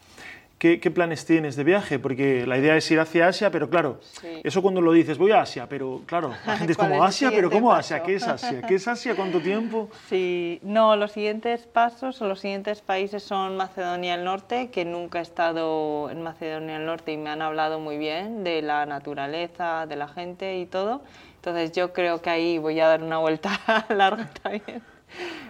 [0.58, 1.98] ¿Qué, planes tienes de viaje?
[1.98, 4.00] Porque la idea es ir hacia Asia, pero claro,
[4.42, 7.50] eso cuando lo dices, voy a Asia, pero claro, la gente es como Asia, pero
[7.50, 8.02] ¿cómo Asia?
[8.02, 8.62] ¿Qué es Asia?
[8.62, 9.14] ¿Qué es Asia?
[9.14, 9.90] ¿Cuánto tiempo?
[10.08, 15.18] Sí, no, los siguientes pasos o los siguientes países son Macedonia del Norte, que nunca
[15.18, 19.84] he estado en Macedonia del Norte y me han hablado muy bien de la naturaleza,
[19.86, 21.02] de la gente y todo.
[21.34, 24.82] Entonces yo creo que ahí voy a dar una vuelta larga también.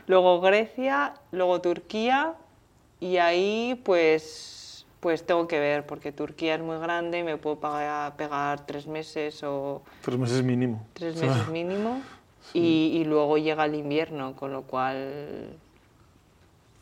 [0.08, 2.34] Luego Grecia, luego Turquía
[2.98, 4.55] y ahí pues
[5.06, 8.88] pues tengo que ver, porque Turquía es muy grande y me puedo pagar, pegar tres
[8.88, 9.80] meses o...
[10.02, 10.84] Tres meses mínimo.
[10.94, 12.02] Tres meses mínimo.
[12.54, 15.58] Y, y, luego llega el invierno, con lo cual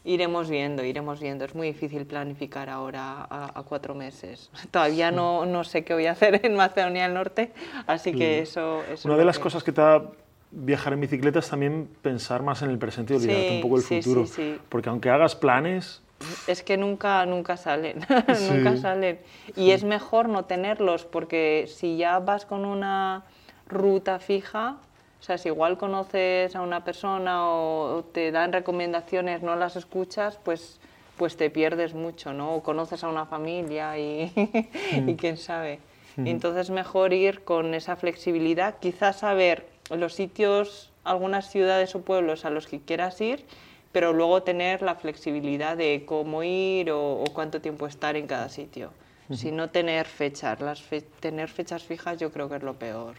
[0.05, 1.45] Iremos viendo, iremos viendo.
[1.45, 4.51] Es muy difícil planificar ahora a, cuatro meses.
[4.71, 7.53] Todavía no, no, sé qué voy a hacer en Macedonia del Norte,
[7.87, 10.03] así que eso, Una de las cosas que te da
[10.51, 13.85] viajar en bicicleta es también pensar más en el presente y olvidarte un poco del
[13.85, 14.25] futuro.
[14.71, 16.01] Porque aunque hagas planes...
[16.47, 18.01] Es que nunca, nunca salen,
[18.51, 19.19] nunca salen.
[19.57, 23.25] Y es mejor no tenerlos, porque si ya vas con una
[23.69, 24.77] ruta fija,
[25.21, 30.39] o sea, si igual conoces a una persona o te dan recomendaciones, no las escuchas,
[30.45, 30.81] pues,
[31.17, 32.57] pues te pierdes mucho, ¿no?
[32.57, 34.31] O conoces a una familia y,
[35.01, 35.13] mm.
[35.15, 35.79] quién sabe.
[36.17, 36.27] Mm.
[36.27, 42.51] Entonces mejor ir con esa flexibilidad, quizás saber los sitios, algunas ciudades o pueblos a
[42.51, 43.47] los que quieras ir,
[43.95, 48.91] pero luego tener la flexibilidad de cómo ir o cuánto tiempo estar en cada sitio.
[49.31, 50.83] Si no tener fechas, las
[51.21, 53.15] tener fechas fijas yo creo que es lo peor.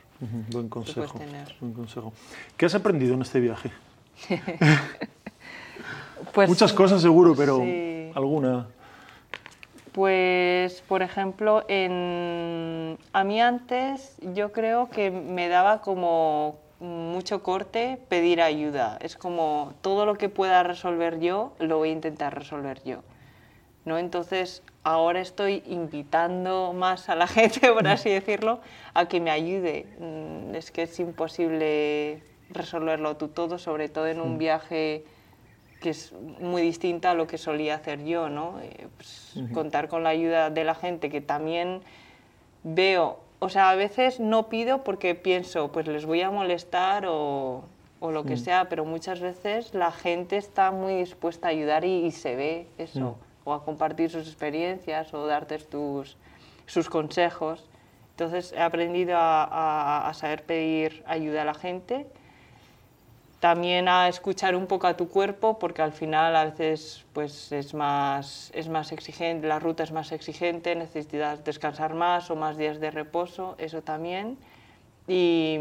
[0.51, 1.17] Buen consejo.
[1.59, 2.13] Buen consejo.
[2.57, 3.71] ¿Qué has aprendido en este viaje?
[6.33, 7.63] pues, Muchas cosas seguro, pero
[8.13, 8.67] alguna.
[9.93, 12.97] Pues, por ejemplo, en...
[13.13, 18.97] a mí antes yo creo que me daba como mucho corte pedir ayuda.
[19.01, 23.01] Es como todo lo que pueda resolver yo, lo voy a intentar resolver yo.
[23.85, 23.99] ¿no?
[23.99, 28.59] Entonces, ahora estoy invitando más a la gente, por así decirlo,
[28.93, 29.85] a que me ayude.
[29.99, 35.05] Mm, es que es imposible resolverlo tú todo, sobre todo en un viaje
[35.81, 38.59] que es muy distinta a lo que solía hacer yo, ¿no?
[38.61, 41.81] Eh, pues, contar con la ayuda de la gente que también
[42.63, 47.63] veo, o sea, a veces no pido porque pienso, pues les voy a molestar o,
[47.99, 52.11] o lo que sea, pero muchas veces la gente está muy dispuesta a ayudar y,
[52.11, 56.17] se ve eso o a compartir sus experiencias o darte tus,
[56.65, 57.69] sus consejos.
[58.11, 62.07] Entonces he aprendido a, saber pedir ayuda a la gente,
[63.39, 67.73] también a escuchar un poco a tu cuerpo, porque al final a veces pues, es,
[67.73, 72.79] más, es más exigente, la ruta es más exigente, necesitas descansar más o más días
[72.79, 74.37] de reposo, eso también.
[75.07, 75.59] Y,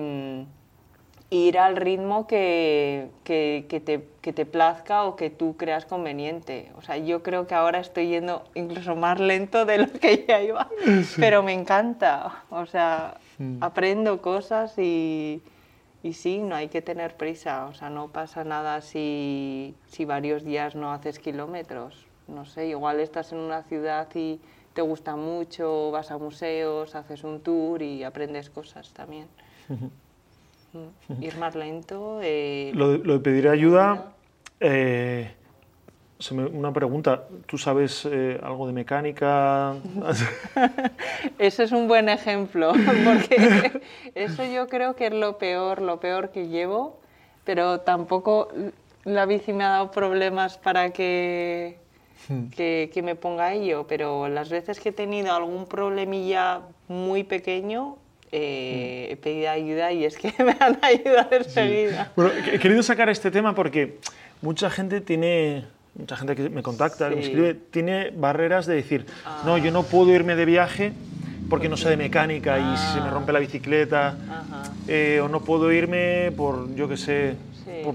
[1.30, 6.70] ir al ritmo que, que, que, te, que, te, plazca o que tú creas conveniente.
[6.76, 10.40] O sea, yo creo que ahora estoy yendo incluso más lento de lo que ya
[10.40, 10.68] iba,
[11.16, 12.44] pero me encanta.
[12.50, 13.62] O sea, mm.
[13.62, 15.42] aprendo cosas y,
[16.04, 17.66] y, sí, no hay que tener prisa.
[17.66, 22.06] O sea, no pasa nada si, si varios días no haces kilómetros.
[22.28, 24.40] No sé, igual estás en una ciudad y
[24.74, 29.28] te gusta mucho, vas a museos, haces un tour y aprendes cosas también
[31.20, 32.20] ir más lento.
[32.22, 34.14] Eh, lo, de, pedir ayuda,
[34.60, 35.34] eh,
[36.30, 39.74] una pregunta, ¿tú sabes eh, algo de mecánica?
[41.38, 42.72] eso es un buen ejemplo,
[43.04, 43.80] porque
[44.14, 47.00] eso yo creo que es lo peor, lo peor que llevo,
[47.44, 48.48] pero tampoco
[49.04, 51.78] la bici me ha dado problemas para que,
[52.28, 52.48] hmm.
[52.48, 57.96] que, que, me ponga ello, pero las veces que he tenido algún problemilla muy pequeño,
[58.36, 62.10] eh, he pedido ayuda y es que me han ayudado enseguida.
[62.16, 63.98] Bueno, he querido sacar este tema porque
[64.42, 69.06] mucha gente tiene, mucha gente que me contacta, que me escribe, tiene barreras de decir,
[69.44, 70.92] no, yo no puedo irme de viaje
[71.48, 73.10] porque no sé de mecánica y si se me ah.
[73.10, 74.16] rompe la bicicleta,
[74.88, 77.36] eh, o no puedo irme por, yo qué sé,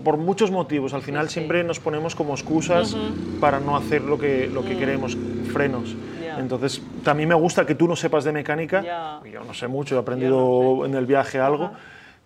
[0.04, 0.93] por, muchos motivos.
[0.93, 2.95] Al final siempre nos ponemos como excusas
[3.39, 4.80] para no hacer lo que, lo que mm.
[4.80, 5.18] queremos,
[5.52, 5.95] frenos.
[6.38, 9.22] Entonces, también me gusta que tú no sepas de mecánica.
[9.32, 11.72] Yo no sé mucho, he aprendido en el viaje algo.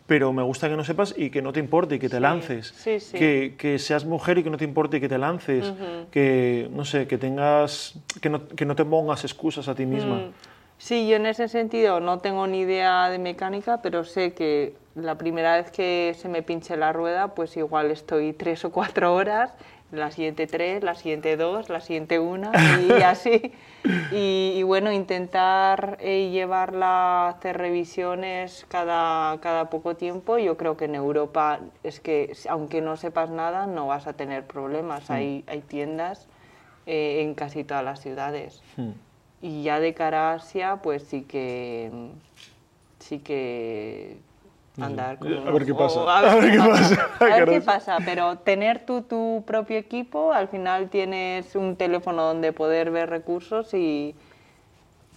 [0.05, 2.71] Pero me gusta que no sepas y que no te importe y que te lances.
[3.11, 5.73] Que, que, seas mujer y que no te importe y que te lances.
[6.11, 7.95] Que, no sé, que tengas...
[8.21, 10.15] Que no, que no te pongas excusas a ti misma.
[10.15, 10.33] Mm.
[10.77, 15.17] Sí, yo en ese sentido no tengo ni idea de mecánica, pero sé que la
[15.17, 19.53] primera vez que se me pinche la rueda, pues igual estoy tres o cuatro horas
[19.93, 23.53] la siguiente tres, la siguiente dos, la siguiente una y así.
[24.11, 30.37] Y, bueno, intentar eh, llevarla a hacer revisiones cada, cada poco tiempo.
[30.37, 34.45] Yo creo que en Europa es que aunque no sepas nada no vas a tener
[34.45, 35.09] problemas.
[35.09, 35.13] Mm.
[35.13, 36.27] Hay, hay tiendas
[36.85, 38.63] eh, en casi todas las ciudades.
[38.77, 38.91] Mm.
[39.41, 41.91] Y ya de cara a Asia, pues sí que
[42.99, 44.17] sí que
[44.81, 46.01] andar a ver qué pasa.
[46.01, 47.09] a, ver, qué pasa.
[47.19, 47.97] A ver qué pasa.
[48.03, 53.73] Pero tener tú tu propio equipo, al final tienes un teléfono donde poder ver recursos
[53.73, 54.15] y,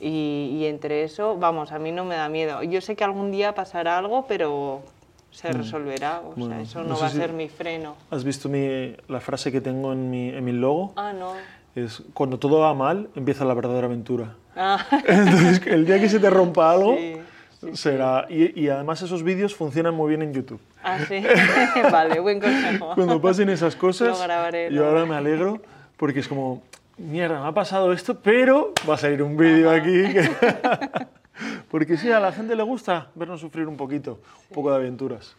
[0.00, 2.62] y, entre eso, vamos, a mí no me da miedo.
[2.62, 4.82] Yo sé que algún día pasará algo, pero
[5.30, 5.52] se mm.
[5.52, 6.20] resolverá.
[6.20, 7.96] O sea, eso no, va a ser mi freno.
[8.10, 10.92] ¿Has visto mi, la frase que tengo en mi, en mi logo?
[10.96, 11.32] Ah, no.
[11.74, 14.34] Es, cuando todo va mal, empieza la verdadera aventura.
[14.54, 14.84] Ah.
[15.06, 16.96] Entonces, el día que se te rompa algo...
[17.74, 18.26] será.
[18.28, 20.60] Y, además esos vídeos funcionan muy bien en YouTube.
[20.82, 21.22] Ah, sí.
[21.90, 22.94] vale, buen consejo.
[22.94, 25.60] Cuando pasen esas cosas, grabaré, yo ahora me alegro
[25.96, 26.62] porque es como,
[26.98, 30.02] mierda, me ha pasado esto, pero va a salir un vídeo aquí.
[30.12, 30.30] que-
[31.70, 35.34] porque sí, a la gente le gusta vernos sufrir un poquito, un poco de aventuras.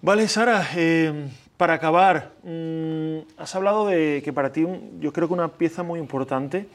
[0.00, 5.28] Vale, Sara, eh, para acabar, mm, has hablado de que para ti un- yo creo
[5.28, 6.66] que una pieza muy importante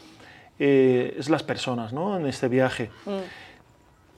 [0.60, 2.18] eh, es las personas ¿no?
[2.18, 2.90] en este viaje.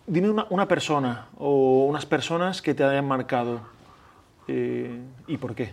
[0.09, 3.61] Dime una, persona o unas personas que te hayan marcado
[4.47, 5.71] eh, y por qué.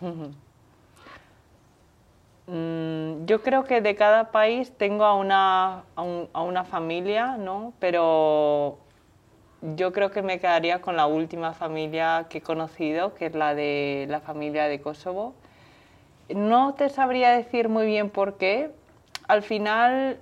[2.46, 7.36] Mm, yo creo que de cada país tengo a una, a, un- a una familia,
[7.36, 7.72] ¿no?
[7.78, 8.78] Pero
[9.76, 13.54] yo creo que me quedaría con la última familia que he conocido, que es la
[13.54, 15.34] de la familia de Kosovo.
[16.28, 18.72] No te sabría decir muy bien por qué.
[19.28, 20.18] Al final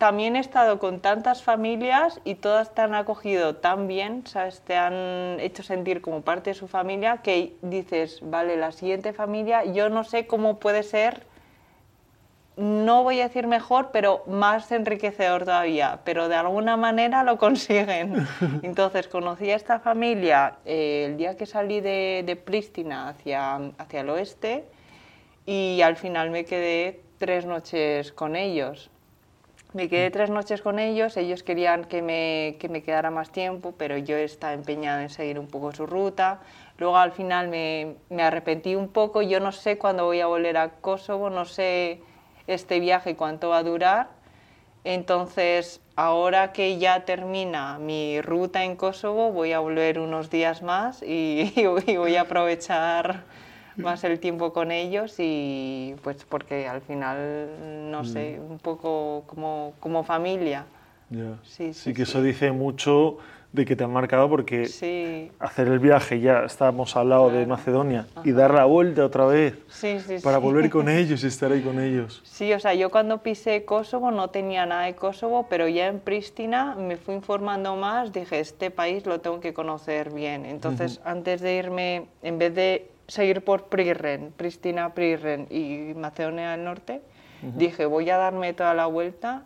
[0.00, 4.62] también he estado con tantas familias y todas te han acogido tan bien, ¿sabes?
[4.62, 9.62] Te han hecho sentir como parte de su familia que dices, vale, la siguiente familia,
[9.66, 11.26] yo no sé cómo puede ser
[12.56, 18.26] no voy a decir mejor, pero más enriquecedor todavía, pero de alguna manera lo consiguen.
[18.62, 24.00] Entonces conocí a esta familia eh, el día que salí de, de Pristina hacia, hacia
[24.00, 24.64] el oeste
[25.44, 28.90] y al final me quedé tres noches con ellos.
[29.72, 33.72] Me quedé tres noches con ellos, ellos querían que me, que me quedara más tiempo,
[33.78, 36.40] pero yo estaba empeñada en seguir un poco su ruta.
[36.78, 40.56] Luego al final me, me arrepentí un poco, yo no sé cuándo voy a volver
[40.56, 42.00] a Kosovo, no sé
[42.48, 44.08] este viaje cuánto va a durar.
[44.82, 51.00] Entonces, ahora que ya termina mi ruta en Kosovo, voy a volver unos días más
[51.00, 51.52] y,
[51.86, 53.22] y voy a aprovechar
[53.80, 59.72] más el tiempo con ellos y pues porque al final, no sé, un poco como,
[59.80, 60.66] como familia.
[61.10, 61.38] Ya.
[61.42, 62.10] Sí, Sí, sí, que sí.
[62.12, 63.18] eso dice mucho
[63.52, 67.46] de que te han marcado porque Sí, hacer el viaje, ya estábamos al lado de
[67.46, 70.18] Macedonia, y dar la vuelta otra vez sí, sí.
[70.22, 72.20] para volver con ellos y estar ahí con ellos.
[72.24, 75.98] Sí, o sea, yo cuando pisé Kosovo no tenía nada de Kosovo, pero ya en
[75.98, 80.46] Pristina me fui informando más, dije, este país lo tengo que conocer bien.
[80.46, 86.64] Entonces, antes de irme, en vez de seguir por Prirren, Pristina, Prirren y Macedonia del
[86.64, 87.02] Norte,
[87.42, 89.42] dije, voy a darme toda la vuelta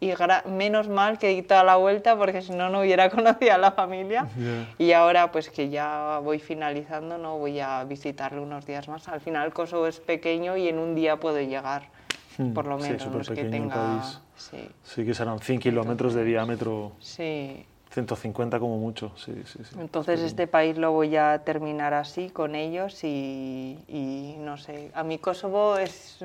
[0.00, 0.12] y
[0.46, 3.72] menos mal que di toda la vuelta porque si no, no hubiera conocido a la
[3.72, 4.28] familia.
[4.38, 4.66] Ya.
[4.78, 9.08] Y ahora, pues que ya voy finalizando, no voy a visitarle unos días más.
[9.08, 11.88] Al final, Kosovo es pequeño y en un día puedo llegar,
[12.36, 13.08] Hmm, por lo sí, menos.
[13.08, 13.74] no es que tenga.
[13.74, 14.20] país.
[14.36, 17.66] Sí, Sí, que serán 100 kilómetros de diámetro, sí.
[17.90, 19.12] 150 como mucho.
[19.16, 19.76] Sí, sí, sí.
[19.78, 24.90] Entonces, este país lo voy a terminar así con ellos y, y no sé.
[24.94, 26.18] A mí Kosovo es,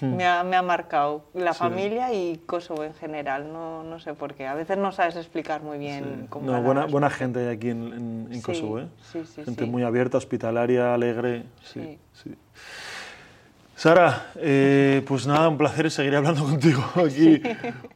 [0.00, 3.52] me, ha, me ha marcado la familia y Kosovo en general.
[3.52, 4.46] No, no sé por qué.
[4.46, 6.26] A veces no sabes explicar muy bien.
[6.28, 8.88] Con No, buena, buena gente hay aquí en, en- Kosovo, ¿eh?
[9.44, 11.44] gente muy abierta, hospitalaria, alegre.
[11.62, 12.34] Sí, Sí.
[13.74, 13.82] Sí.
[13.82, 17.40] Sara, eh, pues nada, un placer seguir hablando contigo aquí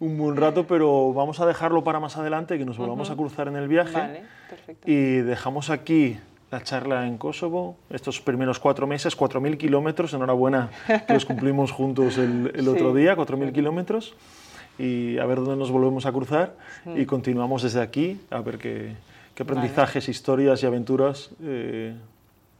[0.00, 3.48] un buen rato, pero vamos a dejarlo para más adelante, que nos volvamos a cruzar
[3.48, 3.92] en el viaje.
[3.92, 4.90] Vale, perfecto.
[4.90, 6.18] Y dejamos aquí
[6.50, 10.70] la charla en Kosovo, estos primeros cuatro meses, 4.000 kilómetros, enhorabuena,
[11.06, 12.98] que los cumplimos juntos el, el otro Sí.
[13.00, 14.14] día, 4.000 kilómetros,
[14.78, 16.54] y a ver dónde nos volvemos a cruzar,
[16.94, 18.94] y continuamos desde aquí, a ver qué,
[19.34, 21.96] qué aprendizajes, historias y aventuras eh,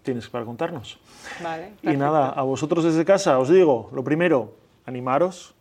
[0.07, 0.99] tienes para contarnos.
[1.43, 4.55] Vale, Y nada, a vosotros desde casa os digo, lo primero,
[4.87, 5.55] animaros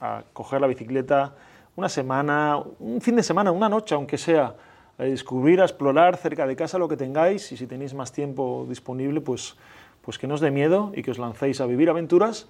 [0.00, 1.34] a coger la bicicleta
[1.76, 4.54] una semana, un fin de semana, una noche, aunque sea,
[4.98, 8.66] a descubrir, a explorar cerca de casa lo que tengáis y si tenéis más tiempo
[8.68, 9.56] disponible, pues,
[10.02, 12.46] pues que no os dé miedo y que os lancéis a vivir aventuras,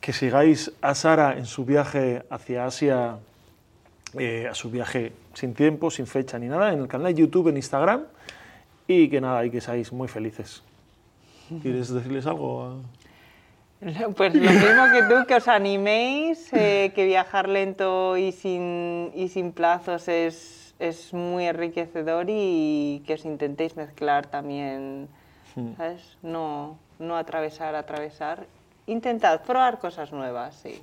[0.00, 3.16] que sigáis a Sara en su viaje hacia Asia,
[4.18, 7.48] eh, a su viaje sin tiempo, sin fecha ni nada, en el canal de YouTube,
[7.48, 8.04] en Instagram,
[8.86, 10.62] y que nada, y que seáis muy felices.
[11.60, 12.76] ¿Quieres decirles algo?
[14.16, 19.26] Pues lo mismo que tú, que os animéis, eh, que viajar lento y sin, y
[19.28, 25.08] sin plazos es, es muy enriquecedor y que os intentéis mezclar también,
[25.76, 26.16] ¿sabes?
[26.22, 28.46] No, no atravesar, atravesar.
[28.86, 30.78] Intentad probar cosas nuevas, sí.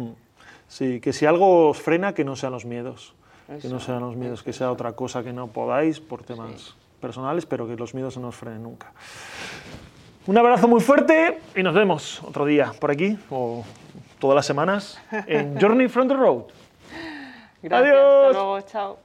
[0.68, 3.14] Sí, que si algo os frena, que no sean los miedos.
[3.48, 6.76] que no Eso, sean los miedos, que sea otra cosa que no podáis por temas
[7.00, 8.92] personales, pero que los miedos no os frenen nunca.
[10.28, 13.64] Un abrazo muy fuerte y nos vemos otro día por aquí o
[14.20, 16.44] todas las semanas en Journey from the Road.
[17.64, 18.28] Gracias, Adiós.
[18.28, 19.00] hasta luego, chao.